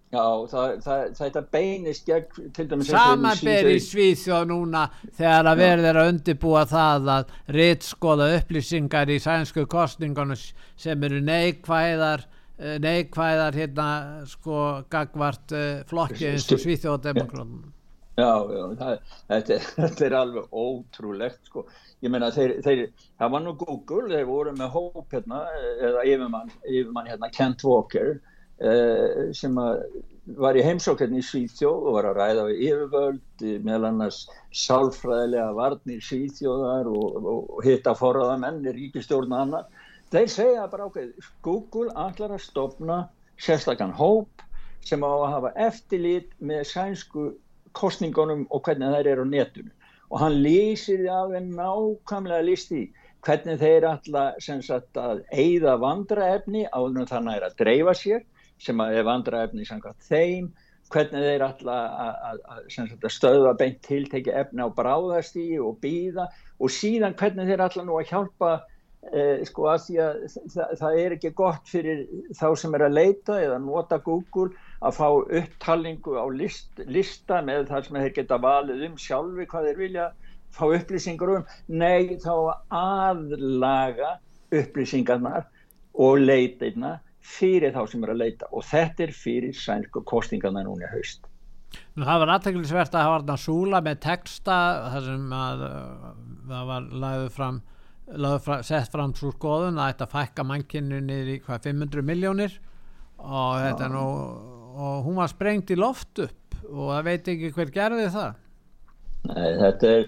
[0.09, 5.99] Já, það, það, þetta beinist gegn til dæmis Samanber í Svíþjóð núna þegar að verður
[6.01, 10.39] að undibúa það að rittskóla upplýsingar í sænsku kostningunum
[10.79, 12.25] sem eru neikvæðar
[12.57, 13.89] eh, neikvæðar hérna
[14.31, 17.67] sko gagvart uh, flokki eins og Svíþjóðdemokrátum
[18.19, 21.65] Já, já það, þetta, þetta er alveg ótrúlegt sko
[22.03, 22.85] ég meina þeir, þeir,
[23.19, 25.41] það var nú Google, þeir voru með hóp hérna,
[25.79, 28.13] eða yfirmann, yfirmann hérna, Kent Walker
[28.63, 29.57] eh, sem
[30.39, 34.21] var í heimsókjarni í Svíþjóð og var að ræða við yfirvöld meðal annars
[34.55, 39.87] sálfræðilega varnir Svíþjóðar og, og, og hitta forraða menn í ríkistjórn og annar.
[40.13, 41.11] Þeir segja bara ákveð,
[41.45, 43.01] Google allar að stopna
[43.39, 44.45] sérstakann hóp
[44.85, 47.25] sem á að hafa eftirlit með sænsku
[47.77, 49.71] kostningunum og hvernig þær eru á netunu
[50.09, 52.87] og hann lýsir því alveg nákvæmlega listi
[53.25, 58.25] hvernig þeir alltaf að eigða vandraefni áður en þannig að dreifa sér
[58.59, 60.49] sem að er vandraefni samkvæmt þeim
[60.89, 67.49] hvernig þeir alltaf að stöða beint tilteki efni á bráðastígi og býða og síðan hvernig
[67.49, 68.53] þeir alltaf nú að hjálpa
[69.13, 70.23] eh, sko að því að
[70.55, 72.01] það, það er ekki gott fyrir
[72.39, 74.49] þá sem er að leita eða nota Google
[74.79, 75.07] að fá
[75.41, 80.07] upptalningu á list, lista með það sem þeir geta valið um sjálfi hvað þeir vilja
[80.55, 81.47] fá upplýsingar um.
[81.67, 82.35] Nei þá
[82.79, 84.17] aðlaga
[84.55, 85.49] upplýsingarnar
[85.99, 86.97] og leitirna
[87.29, 88.47] fyrir þá sem er að leita.
[88.55, 91.27] Og þetta er fyrir sænsku kostingarna núna haust.
[91.93, 94.55] Nú, Það var aðtæklusvert að hafa súla með texta
[94.93, 95.65] þar sem að
[96.49, 97.59] það var lagðið fram,
[98.47, 102.55] fram sett fram svo skoðun að þetta fækka mannkynnu niður í hvað 500 miljónir
[103.19, 104.05] og þetta er nú
[105.19, 108.37] var sprengt í loft upp og það veit ekki hver gerði það.
[109.29, 110.05] Nei, þetta er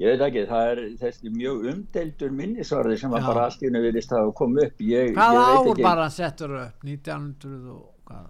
[0.00, 3.84] ég veit ekki, það er þessi mjög umdeldur minnisvarði sem var bara allt í unni
[3.84, 4.84] viðist að koma upp.
[4.84, 6.84] Ég, Hvað ég ár bara settur upp?
[6.86, 8.28] 1900 og hvað?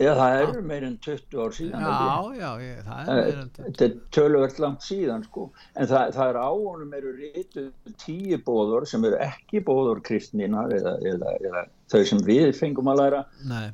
[0.00, 3.84] Já, það eru meirinn 20 ár síðan Já, já, ég, það er meirinn 20 Þetta
[3.84, 5.44] er tölvöld langt síðan sko.
[5.74, 7.66] En það, það er áonum eru rítu
[8.00, 13.02] tíu bóður sem eru ekki bóður kristnina eða, eða, eða þau sem við fengum að
[13.02, 13.22] læra.
[13.50, 13.68] Nei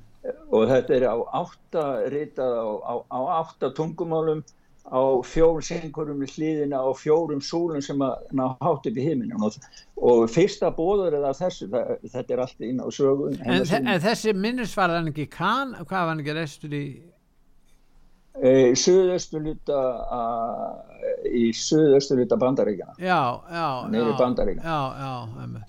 [0.50, 4.44] og þetta er á átta ritað á, á, á átta tungumálum
[4.86, 9.48] á fjórum sengurum í hlýðina og fjórum súlum sem að ná hátt upp í heiminum
[9.48, 9.56] og,
[9.98, 14.00] og fyrsta bóður er það þessu, það, þetta er allt inn á sögu En, en
[14.04, 16.86] þessi minnisvarðan ekki kann, hvað var ekki restur í
[18.36, 19.80] í suðaustu luta
[21.26, 24.00] í suðaustu luta bandaríkjana já, já, já,
[24.60, 25.64] já, já,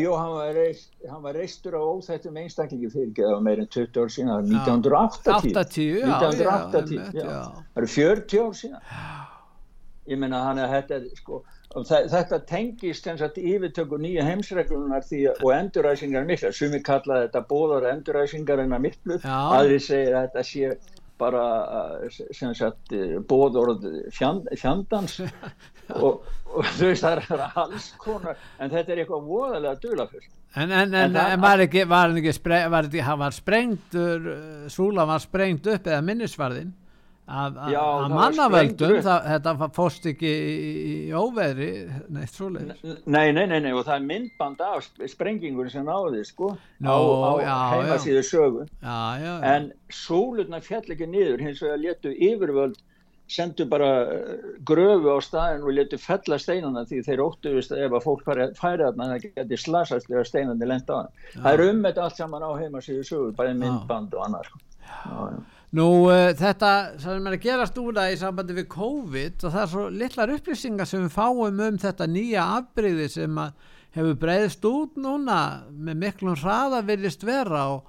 [0.00, 4.00] jú, hann var, reist, hann var reistur á óþættum einstaklingi fyrir það var meirinn 20
[4.00, 7.26] ár síðan, það var 1980 80, já, 1980, já, já.
[7.28, 7.64] já.
[7.74, 8.84] það eru 40 ár síðan.
[10.10, 11.42] Ég meina hann er þetta sko,
[11.76, 17.20] og þe- þetta tengist sem sagt yfirtöku nýja heimsreglunar því, og enduræsingar mikla, sumi kalla
[17.26, 20.72] þetta bóðar enduræsingar en að miklu aðri segir að þetta sé
[21.20, 22.94] bara uh, sem sagt
[23.28, 23.84] bóðorð
[24.16, 25.20] fjand, fjandans
[25.96, 30.72] og, og þú veist það er alls konar en þetta er eitthvað voðalega dulafullt En,
[30.74, 35.22] en, en, En var ekki, var ekki, spre, var ekki, var sprengtur, uh, Súla var
[35.22, 36.72] sprengt upp eða minnisvarðin
[37.30, 37.58] að,
[38.10, 41.68] mannavöldum, þetta fóst ekki í, í, í óveðri,
[42.12, 42.80] neitt svoleiðis.
[43.06, 46.90] Nei, nei, nei, nei, og það er myndband af sp- sprengingur sem náði, sko, Nú,
[46.90, 48.66] á, á já, heimasíðu sögu.
[48.82, 49.32] Já, já.
[49.52, 52.80] En súlurna fjall ekki niður, hins vegar letu yfirvöld,
[53.30, 57.94] sendu bara eh, gröfu á staðin og letu fella steinana því þeir óttuðust að ef
[57.96, 61.14] að fólk færi, þarna það geti slasast þegar steinandi lenda á hann.
[61.36, 64.62] Það er um þetta allt saman á heimasíðu sögu, bæði myndband og annað, sko.
[65.78, 69.60] Nú uh, þetta sem er að gerast úr það í sambandi við COVID og það
[69.62, 74.66] er svo litlar upplýsingar sem við fáum um þetta nýja afbreyði sem að hefur breyðist
[74.66, 75.38] út núna
[75.70, 77.86] með miklum hraða virðist vera og,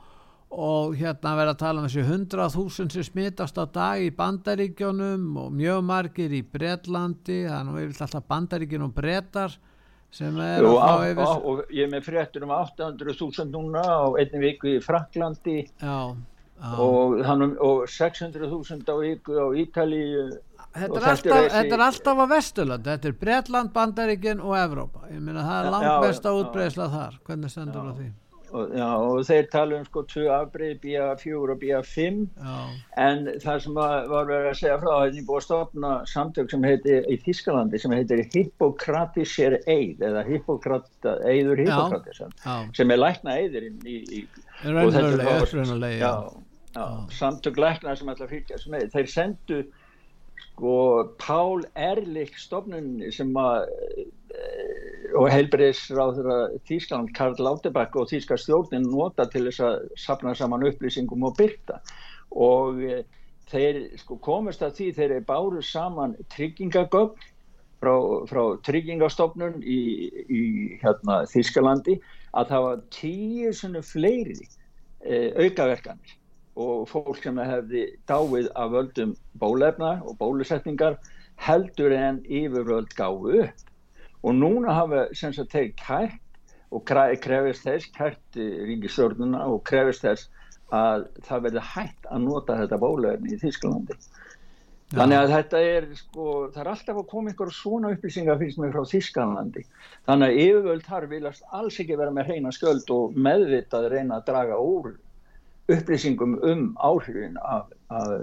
[0.51, 5.51] og hérna verða að tala um þessi 100.000 sem smitast á dag í bandaríkjónum og
[5.55, 9.55] mjög margir í Bretlandi, það er nú yfirlega alltaf bandaríkjun og brettar
[10.11, 13.79] sem er Jú, að fá yfir á, og ég er með fréttur um 800.000 núna
[13.79, 16.71] á einni viku í Fraklandi Já, já.
[16.75, 17.15] og,
[17.63, 20.25] og 600.000 á viku á Ítalíu
[20.71, 25.01] Þetta er, alltaf, þessi- þetta er alltaf á Vesturland, þetta er Bretland, Bandaríkin og Evrópa.
[25.11, 27.17] Ég meina það er langt besta útbreysla þar.
[27.27, 28.05] Hvernig stendur á því?
[28.51, 32.55] Og, já, og þeir tala um sko tvö afbreyð BA4 og BA5 Já,
[33.05, 36.67] en það sem var, verið að segja frá þetta er búið að stopna samtök sem
[36.67, 42.23] heitir í Þískalandi sem heitir Hippokratischer Eid eða Hippokrata, Eidur Hippokratis
[42.77, 43.37] sem er lækna
[46.01, 46.15] já.
[46.75, 46.87] já,
[47.21, 49.61] samtök lækna sem að fylgjast með þeir sendu
[50.41, 50.75] sko
[51.21, 53.69] Pál Erlich stofnunni sem að
[55.17, 61.25] og heilbreyðisráður Þískland Karl Lauterbach og Þíska stjórnin nota til þess að sapna saman upplýsingum
[61.27, 61.79] og byrta
[62.31, 63.01] og e,
[63.51, 67.27] þeir sko komast að því þeir eru báru saman tryggingagögn
[67.81, 67.93] frá,
[68.29, 69.81] frá tryggingastofnun í,
[70.31, 70.41] í
[70.83, 71.97] hérna, Þískalandi
[72.37, 74.37] að það var tíu svona fleiri
[75.03, 76.17] e, aukaverkanir
[76.61, 80.99] og fólk sem hefði dáið af völdum bólefna og bólusetningar
[81.41, 83.67] heldur en yfirvöld gáðu upp
[84.21, 86.19] og núna hafa sem sagt þeir kært
[86.71, 90.29] og krefist þess kært ríkisstjórnuna og krefist þess
[90.71, 93.97] að það verði hægt að nota þetta bólefni í Þísklandi
[94.91, 98.73] þannig að þetta er sko, það er alltaf að koma ykkur svona upplýsingar finnst mér
[98.75, 99.65] frá Þísklandi
[100.07, 104.27] þannig að yfirvöld þar viljast alls ekki vera með hreina skjöld og meðvitað reyna að
[104.31, 104.93] draga úr
[105.71, 108.15] upplýsingum um áhrifin af, af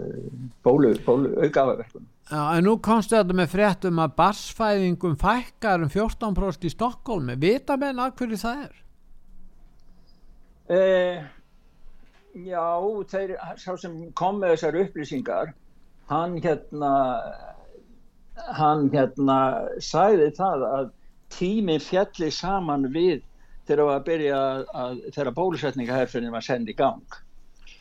[0.64, 6.66] bólu, bólu aukaverkunum Já, en nú komstu þetta með fréttum að barsfæðingum fækkar um 14%
[6.68, 7.38] í Stokkólmi.
[7.40, 8.74] Vita menn að hverju það er?
[10.68, 11.22] Eh,
[12.44, 12.66] já,
[13.08, 15.54] þeir, sá sem kom með þessar upplýsingar,
[16.12, 16.92] hann hérna,
[18.58, 19.38] hann hérna
[19.80, 20.90] sagði það að
[21.32, 23.22] tíminn fjalli saman við
[23.68, 27.18] þegar að byrja að, að þegar bólusetningaherfinin var sendið í gang.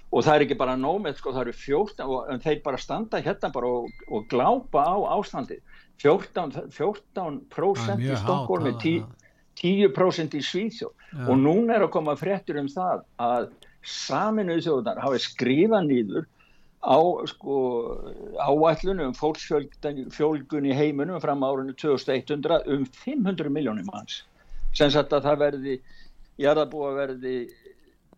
[0.08, 3.50] Og það er ekki bara nómið, sko, það eru 14, og, þeir bara standa hérna
[3.52, 5.60] bara og, og glápa á ástandið.
[6.00, 9.28] 14%, 14 Það er í Stokkólmi, hátt, 10
[9.58, 11.26] 10% í Svíþjóð Já.
[11.26, 13.48] og núna er að koma fréttur um það að
[13.88, 16.28] saminuðu þjóðunar hafi skrifað nýður
[16.86, 17.00] á
[17.32, 17.56] sko
[18.38, 24.22] áætlunum um fólksfjölgun í heiminum fram á árinu 2100 um 500 miljónum manns
[24.78, 25.78] sem sagt að það verði
[26.38, 27.36] jarðabúa verði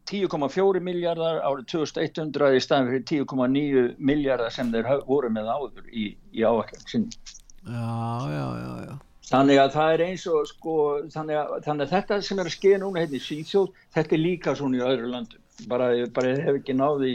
[0.09, 6.11] 10,4 miljardar árið 2100 í staðin fyrir 10,9 miljardar sem þeir voru með áður í,
[6.33, 7.37] í áætlun sinni
[7.69, 8.93] Já, já, já, já.
[9.29, 10.75] Þannig að það er eins og sko,
[11.13, 14.21] þannig að, þannig að þetta sem er að skeða núna hérna í Svíþjóð, þetta er
[14.23, 15.43] líka svona í öðru landum.
[15.69, 17.11] Bara, bara hef ekki náði,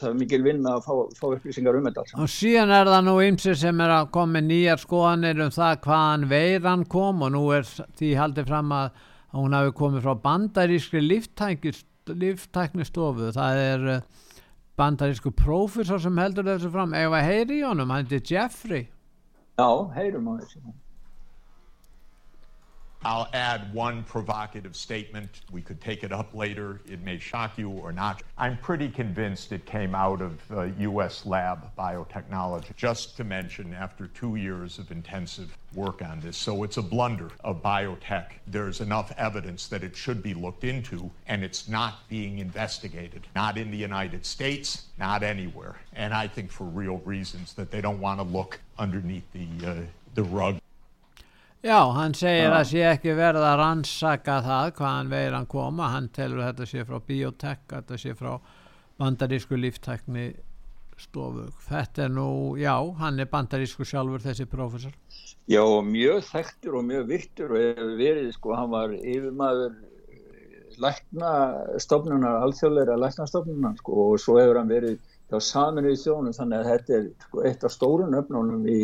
[0.00, 2.06] það er mikil vinna að fá, fá upplýsingar um þetta.
[2.24, 5.78] Og síðan er það nú ymsir sem er að koma með nýjar skoðanir um það
[5.86, 9.04] hvaðan veiran kom og nú er því haldið fram að,
[9.36, 11.04] hún hafi komið frá bandarískri
[12.14, 13.30] líftæknistofu.
[13.34, 14.02] Það er eh,
[14.78, 16.94] bandarísku prófessor sem heldur þessu fram.
[16.94, 18.88] Ef að heyri í honum, hann heitir Jeffrey.
[19.56, 20.60] Já, heyrum á þessu.
[23.06, 25.42] I'll add one provocative statement.
[25.52, 26.80] We could take it up later.
[26.90, 28.24] It may shock you or not.
[28.36, 31.24] I'm pretty convinced it came out of uh, U.S.
[31.24, 36.36] lab biotechnology, just to mention after two years of intensive work on this.
[36.36, 38.32] So it's a blunder of biotech.
[38.48, 43.28] There's enough evidence that it should be looked into, and it's not being investigated.
[43.36, 45.76] Not in the United States, not anywhere.
[45.94, 49.74] And I think for real reasons that they don't want to look underneath the, uh,
[50.16, 50.58] the rug.
[51.64, 56.42] Já, hann segir að sé ekki verið að rannsaka það hvaðan veiran koma, hann telur
[56.42, 58.34] að þetta sé frá biotek, þetta sé frá
[59.00, 60.26] bandarísku líftækni
[61.00, 61.48] stofu.
[61.66, 62.28] Þetta er nú,
[62.60, 64.94] já, hann er bandarísku sjálfur þessi profesor.
[65.48, 69.76] Já, mjög þekktur og mjög virtur og hefur verið, sko, hann var yfirmaður
[70.82, 74.96] læknastofnunar, alþjóðleira læknastofnunar, sko, og svo hefur hann verið
[75.30, 78.80] hjá saminuði þjónum, þannig að þetta er sko, eitt af stórun öfnunum í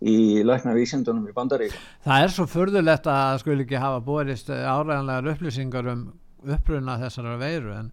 [0.00, 1.80] í læknavísindunum í bandaríkum.
[2.06, 6.06] Það er svo förðulegt að skul ekki hafa borist áræðanlegar upplýsingar um
[6.40, 7.90] uppruna þessara veiru en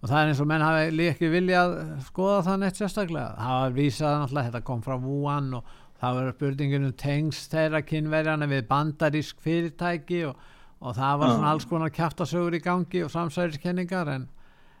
[0.00, 1.74] það er eins og menn hafi líka ekki viljað
[2.06, 3.34] skoða það neitt sérstaklega.
[3.36, 8.48] Það var vísað náttúrulega, þetta kom frá Wuhan og það var spurninginu tengst þeirra kynverjana
[8.48, 10.38] við bandarísk fyrirtæki og,
[10.80, 14.24] og það var svona alls konar kæftasögur í gangi og samsæðiskenningar en,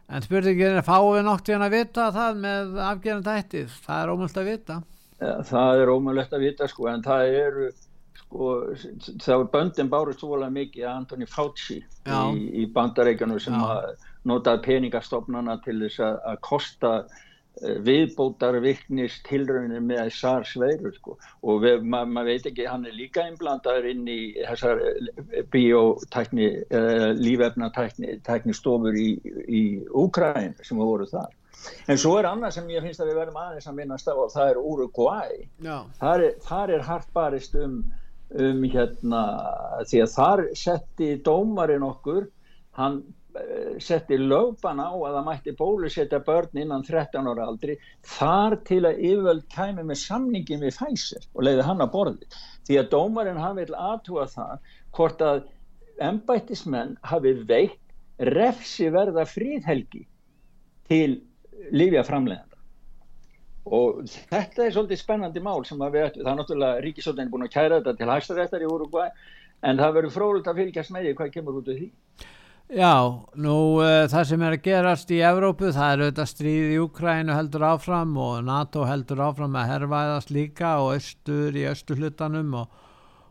[0.08, 3.76] en spurninginu er fáið við nokt í hann að vita það með afgerðan tættið.
[3.84, 4.80] Það er ómöld að vita
[5.20, 7.70] það er ómögulegt að vita sko en það eru
[8.20, 8.50] sko
[9.20, 13.90] þá er böndin bárust svolega mikið að Antoni Fauci í, í bandareikanu sem að
[14.28, 21.16] notaði peningastofnana til þess að, kosta uh, viðbótar viknist tilraunir með SARS veiru sko.
[21.40, 24.84] Og við, ma maður veit ekki, hann er líka einblandaður inn í þessar
[25.52, 31.32] biotækni, uh, lífefnatækni stofur í Úkræn sem voru þar
[31.90, 34.32] En svo er annað sem ég finnst að við verðum aðeins að minnast á og
[34.32, 35.38] það er Uruguay.
[36.00, 37.78] Þar er, þar er hart barist um,
[38.40, 39.22] um hérna
[39.90, 42.28] því að þar setti dómarinn okkur,
[42.78, 43.00] hann
[43.36, 47.76] uh, setti lögban á að það mætti bólusetja börn innan 13 ára aldri
[48.16, 52.30] þar til að yfirvöld kæmi með samningin við Pfizer og leiði hann að borði.
[52.68, 55.42] Því að dómarinn vil aðtúa það hvort að
[56.00, 57.80] ennbættismenn hafi veitt
[58.20, 60.06] refsi verða fríðhelgi
[60.90, 61.20] til
[61.72, 62.50] lifja framleganda
[63.70, 67.46] og þetta er svolítið spennandi mál sem að við ættum, það er náttúrulega ríkisóttin búin
[67.46, 69.10] að kæra þetta til hægstaréttar í Uruguay
[69.68, 71.88] en það verður frólitt að fylgjast með því hvað kemur út af því.
[72.70, 72.94] Já,
[73.42, 77.34] nú uh, það sem er að gerast í Evrópu, það er auðvitað stríð í Ukrænu
[77.34, 82.78] heldur áfram og NATO heldur áfram að herrvæðast líka og östur í östurhlutanum og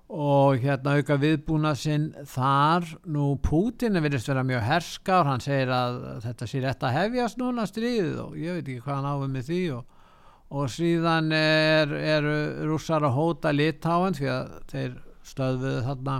[0.09, 5.99] og hérna auka viðbúna sinn þar, nú Pútin virðist vera mjög herskár, hann segir að
[6.23, 9.51] þetta sé rétt að hefjast núna stríðið og ég veit ekki hvað hann áfum með
[9.51, 9.61] því.
[9.75, 9.99] Og,
[10.49, 12.29] og síðan er, er
[12.65, 14.97] rússar að hóta litáen því að þeir
[15.29, 16.17] stöðuðu þarna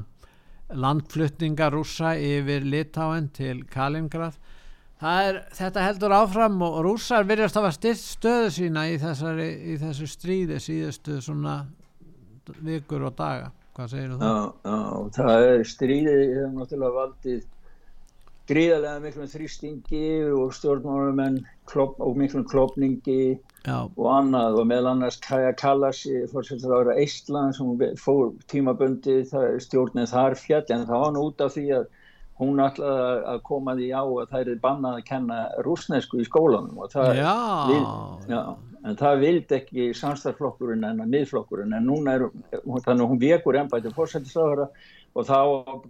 [0.70, 4.38] landflutninga rússa yfir litáen til Kalingrad
[5.02, 9.80] er, þetta heldur áfram og rússar virðast að hafa styrst stöðu sína í, þessari, í
[9.82, 11.64] þessu stríði síðustu svona
[12.62, 14.36] vikur og daga hvað segir þú það?
[14.36, 17.48] Já, já, það er stríðið hefur náttúrulega valdið
[18.50, 21.38] gríðarlega miklum þrýstingi og stjórnmálumenn
[21.78, 23.78] og miklum klopningi já.
[23.86, 26.02] og annað og meðal annars Kaja Kallas
[26.32, 31.46] fórsett að vera Eistland sem fór tímabundi stjórnið þar fjall en það var nú út
[31.46, 31.86] af því að
[32.40, 36.80] hún ætlaði að koma því á að það er bannað að kenna rúsnesku í skólanum
[36.80, 37.34] og það já.
[37.68, 37.82] Vil,
[38.32, 38.42] já,
[38.88, 43.60] en það vildi ekki samstarflokkurinn en að miðflokkurinn en núna er þannig að hún vekur
[43.60, 44.70] ennbætið fórsættisraðara
[45.18, 45.40] og þá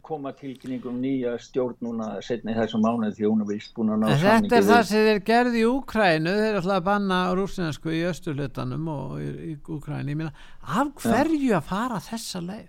[0.05, 4.01] koma tilkynningum nýja stjórn núna setna í þessum mánuð því hún er vist búin að
[4.01, 7.93] ná samningi Þetta er það sem þeir gerði í Úkrænu þeir alltaf að banna rúsnesku
[7.93, 12.67] í östurlutanum og í, Úkrænu af hverju að fara þessa leið?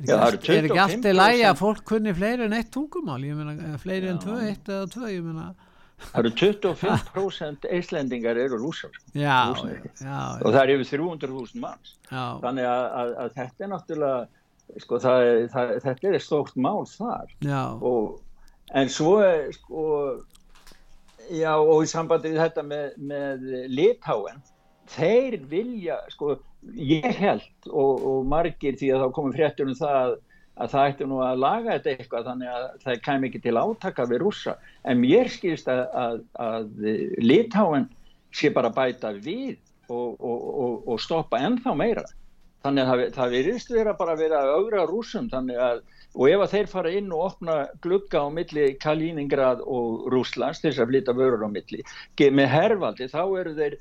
[0.00, 4.08] Ekki, er ekki allt í lægi að fólk kunni fleiri en eitt tungumál, meina fleiri
[4.12, 5.10] en tvö, eitt eða tvö,
[6.00, 9.52] Það eru 25% eislendingar eru rúsar já,
[10.00, 11.94] já, og það er yfir 300.000 manns.
[12.08, 17.34] Þannig að, að, að þetta er náttúrulega sko, það það, þetta er stórt mál þar.
[17.90, 18.20] Og,
[18.80, 19.12] en svo
[19.58, 19.84] sko
[21.30, 24.40] já og í sambandi við þetta með, með litáen
[24.90, 26.38] þeir vilja sko
[26.76, 30.18] ég held og, og margir því að þá komum fréttur um það
[30.60, 34.06] að það ætti nú að laga þetta eitthvað þannig að það kæm ekki til átaka
[34.10, 34.56] við rússa.
[34.84, 36.88] En mér skilst að, að, að
[37.24, 37.86] litáen
[38.36, 39.56] sé bara bæta við
[39.88, 42.04] og, og, og, stoppa ennþá meira.
[42.60, 45.80] Þannig að það, það virðist vera bara að vera augra rúsum að
[46.10, 50.72] og ef að þeir fara inn og opna glugga á milli Kaliningrad og Rúslands til
[50.72, 51.84] þess að flytta vörur á milli
[52.34, 53.76] með hervaldi þá eru þeir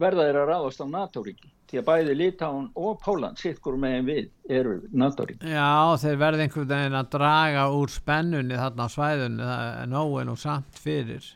[0.00, 4.28] verða þeir að ráðast á NATO-ríki því að bæði Litáun og Póland sitkur megin við
[4.58, 9.66] eru NATO-ríki Já, þeir verði einhvern veginn að draga úr spennunni þarna á svæðunni það
[9.82, 11.32] er nógu nú samt fyrir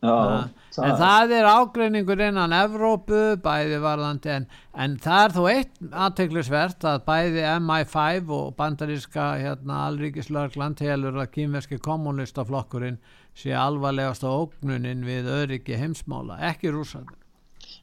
[0.00, 5.40] Já, það en það er ágreiningur innan Evrópu, bæði varðandi en, en það er þó
[5.50, 12.96] eitt aðteglisvert að bæði MI5 og bandaríska hérna, alríkislörgland helur að kýmverski kommunistaflokkurinn
[13.36, 17.19] sé alvarlegast á ógnuninn við öryggi heimsmála, ekki rúsandi.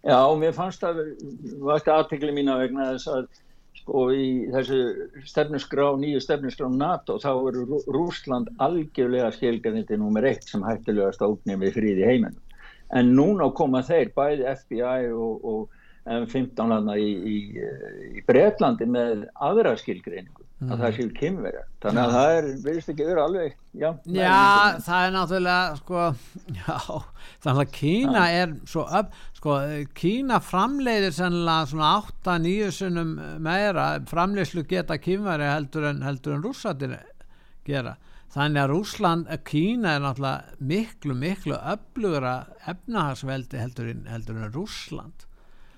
[0.07, 1.01] Já, mér fannst það
[1.67, 3.25] vakti aðtegli mína vegna þess að
[3.77, 4.77] sko í þessu
[5.27, 11.75] stefnusgrá, nýju stefnusgrá NATO þá eru Rúsland algjörlega skilgarniti nummer eitt sem hættilegast ógnum við
[11.75, 12.39] fríði heiminn.
[12.95, 15.67] En núna koma þeir, bæði FBI og, og
[16.07, 17.37] M15 landa í, í,
[18.15, 19.75] í Breitlandi með aðra
[20.57, 20.71] skilgreiningu mm.
[20.73, 21.63] að það séu kymverja.
[21.83, 23.89] Þannig að það er, verðist ekki verið alveg, já.
[24.17, 26.05] Já, það er náttúrulega, sko,
[26.57, 26.77] já,
[27.45, 28.41] þannig að Kína ja.
[28.41, 29.59] er svo upp, sko,
[29.97, 31.91] Kína framleiðir sennilega svona
[32.25, 33.13] 8-9 sunnum
[33.45, 36.97] meira framleiðslu geta kymverja heldur en, heldur en rússatir
[37.67, 37.97] gera.
[38.33, 42.35] Þannig að Rúsland, Kína er náttúrulega miklu, miklu öflugra
[42.67, 45.26] efnahagsveldi heldur en, heldur en Rúsland.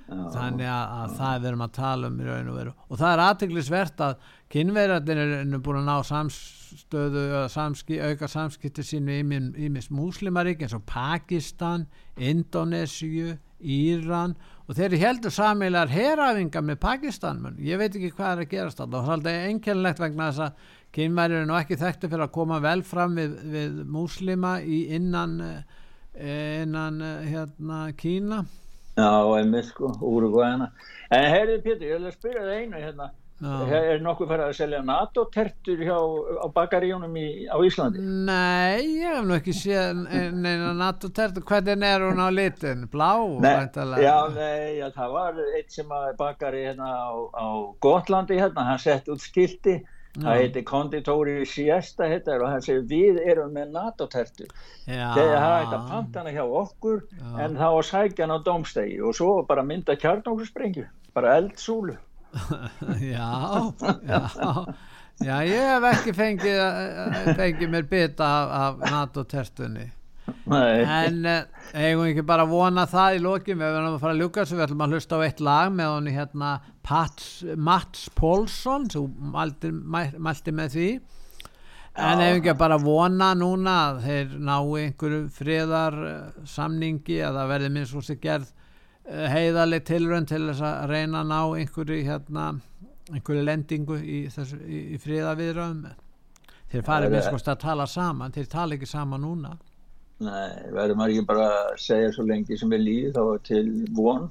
[0.09, 2.71] Þannig að, að það verðum að tala um í raun og veru.
[2.89, 9.19] Og það er aðteglisvert að kynverðarnir er búin að ná samstöðu samski, auka samskipti sínu
[9.19, 11.85] í mis múslimarík eins og Pakistan,
[12.17, 14.35] Indonésiu Íran.
[14.69, 17.59] Og þeir heldur samilar herafinga með Pakistan menn.
[17.61, 20.45] ég veit ekki hvað er að gerast alltaf og það er alltaf einkennlegt vegna þess
[20.45, 24.87] að kynverðir er nú ekki þekktu fyrir að koma vel fram við, við múslima í
[24.97, 25.37] innan
[26.19, 28.43] innan hérna Kína
[28.99, 30.69] Já, einmitt sko, Úrugvæðina.
[31.15, 33.09] En heyrðu Pétur, ég vil spyrja það einu hérna.
[33.39, 33.71] Já.
[33.71, 37.13] Er nokkuð fyrir að selja NATO-tertur á bakaríunum
[37.47, 38.01] á Íslandi?
[38.03, 40.01] Nei, ég hef nú ekki séð
[40.35, 41.45] neina NATO-tertur.
[41.47, 42.83] Hvernig er hún á litin?
[42.91, 43.13] Blá?
[43.39, 43.53] Nei,
[44.03, 47.45] já, nei, já, það var eitt sem bakari hérna á, á
[47.79, 49.77] Gotlandi hérna, hann sett út skildi
[50.17, 54.49] það heiti konditóri siesta heitar, og hann segir við erum með NATO-tertu.
[54.85, 57.31] Þegar það hægt að panta hana hjá okkur já.
[57.45, 61.97] en þá að sækja hann á domstegi og svo bara mynda kjarnókursprengju bara eldsúlu.
[63.01, 63.73] Já,
[64.05, 64.19] já
[65.19, 66.59] já, ég hef ekki fengið
[67.39, 69.87] fengið mér bita af, af NATO-tertunni
[70.49, 74.23] en eh, eigum ekki bara að vona það í lókin við verðum að fara að
[74.23, 76.51] ljúka svo við ætlum að hlusta á eitt lag með honni hérna
[76.89, 80.89] Pats, Mats Pólsson sem mælti, mælti með því.
[81.99, 85.97] En eigum ekki að bara vona núna að þeir ná einhverju friðar
[86.47, 91.23] samningi að það verði minnst úr sig gerð eh, heiðaleg tilrönd til þess að reyna
[91.23, 92.51] að ná einhverju hérna
[93.13, 95.89] einhverju lendingu í, þessu, í, í friðaviðröðum
[96.69, 99.55] þeir farið minnst að tala saman þeir tala ekki saman núna
[100.19, 104.25] Nei, verður maður ekki bara að segja svo lengi sem er líð þá til von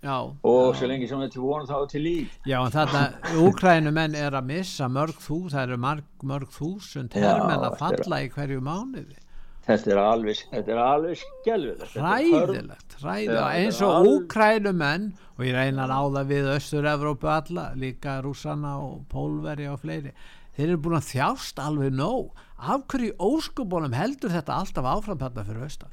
[0.00, 0.78] já, og já.
[0.78, 2.38] svo lengi sem er til von þá til líð.
[2.48, 3.02] Já, þarna
[3.44, 8.30] úkrænumenn er að missa mörg þú, það eru mörg, mörg þúsund herrmenn að falla í
[8.32, 9.20] hverju mánuði.
[9.64, 11.92] Þetta er alveg, þetta er alveg skjálfilegt.
[11.96, 18.76] Ræðilegt, ræðilegt, eins og úkrænumenn og ég reynar á það við Östur-Evrópu alla, líka rúsana
[18.80, 20.12] og pólveri og fleiri
[20.54, 25.44] þeir eru búin að þjást alveg nóg af hverju óskubónum heldur þetta alltaf áfram þetta
[25.48, 25.92] fyrir austan?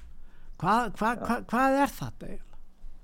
[0.62, 2.47] Hvað hva, hva, hvað er þetta eiginlega?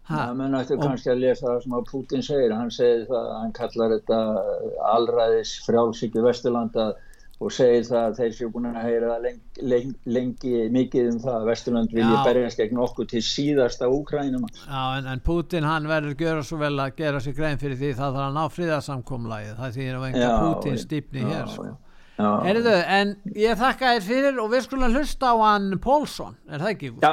[0.07, 2.53] Það menn ættu kannski að lesa það sem að Putin segir.
[2.55, 4.19] Hann segir það, hann kallar þetta
[4.93, 6.85] allræðis frjálsíki Vesturlanda
[7.37, 11.35] og segir það að þeir séu búin að heyra lengi, lengi, lengi mikið um það
[11.35, 16.15] að Vesturland vilja berjast gegn okkur til síðasta Úkrænum Já en, en Putin hann verður
[16.17, 19.77] gera svo vel að gera sér grein fyrir því það þarf að ná fríðarsamkomlægi það
[19.77, 21.67] þýðir að venga Putin stýpni hér sko.
[22.17, 26.71] Erðu, en ég þakka þér fyrir og við skulum hlusta á hann Pólsson, er það
[26.71, 26.89] ekki?
[27.03, 27.11] Já,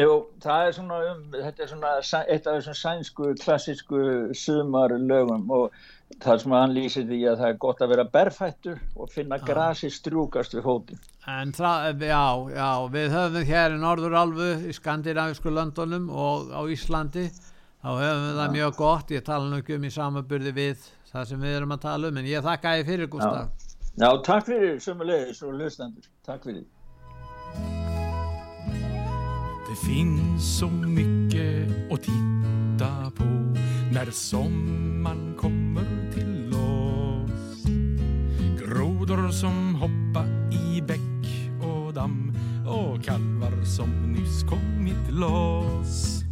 [0.00, 1.90] jú, það er svona um, þetta er svona
[2.22, 4.00] eitt af þessum sænsku klassísku
[4.32, 5.76] sumarlögum og
[6.22, 9.92] það sem hann lýsir því að það er gott að vera berfættur og finna grasi
[9.92, 16.08] strjúkast við hóti En það, já, já, við höfum hér í Norðurálfu í skandinavísku löndunum
[16.14, 19.92] og á Íslandi þá höfum við það mjög gott, ég tala nú ekki um í
[19.92, 23.65] samaburði við það sem við erum að tala um en ég þakka ég fyrir Gustaf
[23.98, 26.64] Tack för takk som sömulegis och Tack, takk fyrir
[29.68, 33.24] Det finns så mycket att titta på
[33.92, 37.64] när sommaren kommer till oss.
[38.60, 42.32] Grodor som hoppa i bäck och damm
[42.68, 46.22] och kalvar som nyss kommit loss.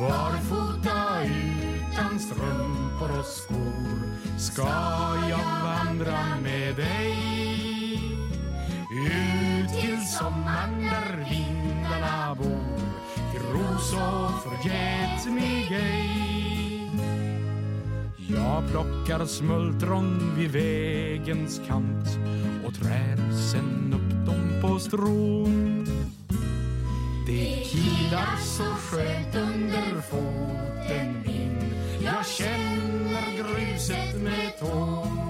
[0.00, 4.68] Barfota utan strumpor och skor ska
[5.28, 7.36] jag vandra med dig
[8.90, 12.78] ut till sommaren där vindarna bor?
[13.32, 16.26] Till ros och förget mig ej.
[18.28, 22.08] Jag plockar smultron vid vägens kant
[22.66, 25.86] och trär sen upp dem på strån
[27.26, 31.65] Det kilar så skönt under foten min
[32.06, 35.26] jag känner gruset med tån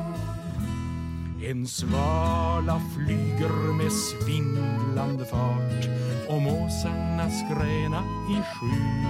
[1.51, 5.89] en svala flyger med svindlande fart
[6.29, 9.07] och måsarna skräna i skyn.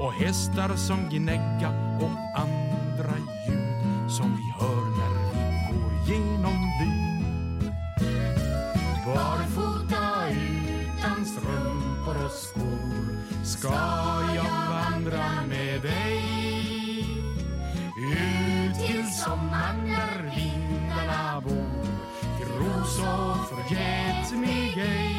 [0.00, 4.53] Och hästar som gnägga och andra ljud som vi
[23.70, 25.14] get me gay.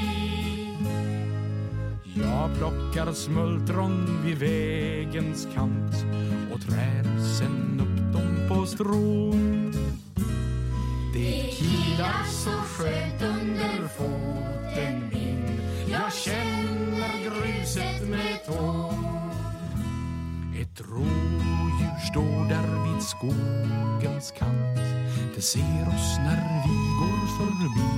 [2.15, 5.95] Jag plockar smultron vid vägens kant
[6.53, 9.73] och trär sen upp dem på strån
[11.13, 15.59] Det kilar så skönt under foten min.
[15.91, 19.25] Jag känner gruset med tån
[20.61, 23.55] ett rådjur står där vid skon
[25.45, 27.89] ser oss när vi går förbi.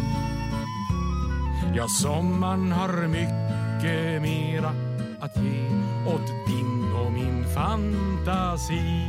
[1.75, 4.71] Ja, sommaren har mycket mera
[5.19, 5.69] att ge
[6.07, 9.07] åt din och min fantasi.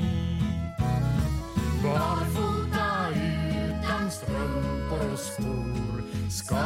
[1.82, 6.56] Barfota utan strumpor och skor ska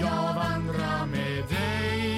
[0.00, 2.16] jag vandra med dig.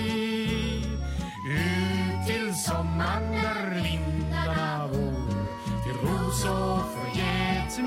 [1.51, 5.29] Ut till sommaren när vindarna vår
[5.83, 7.79] till ros och förget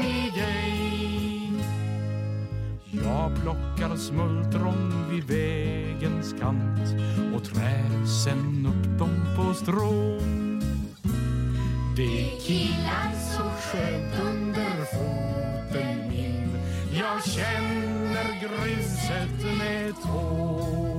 [3.11, 6.79] jag plockar smultron vid vägens kant
[7.35, 10.61] och trär sen upp dem på strån.
[11.95, 16.49] Det killar så skönt under foten min.
[16.99, 20.90] Jag känner gruset med tår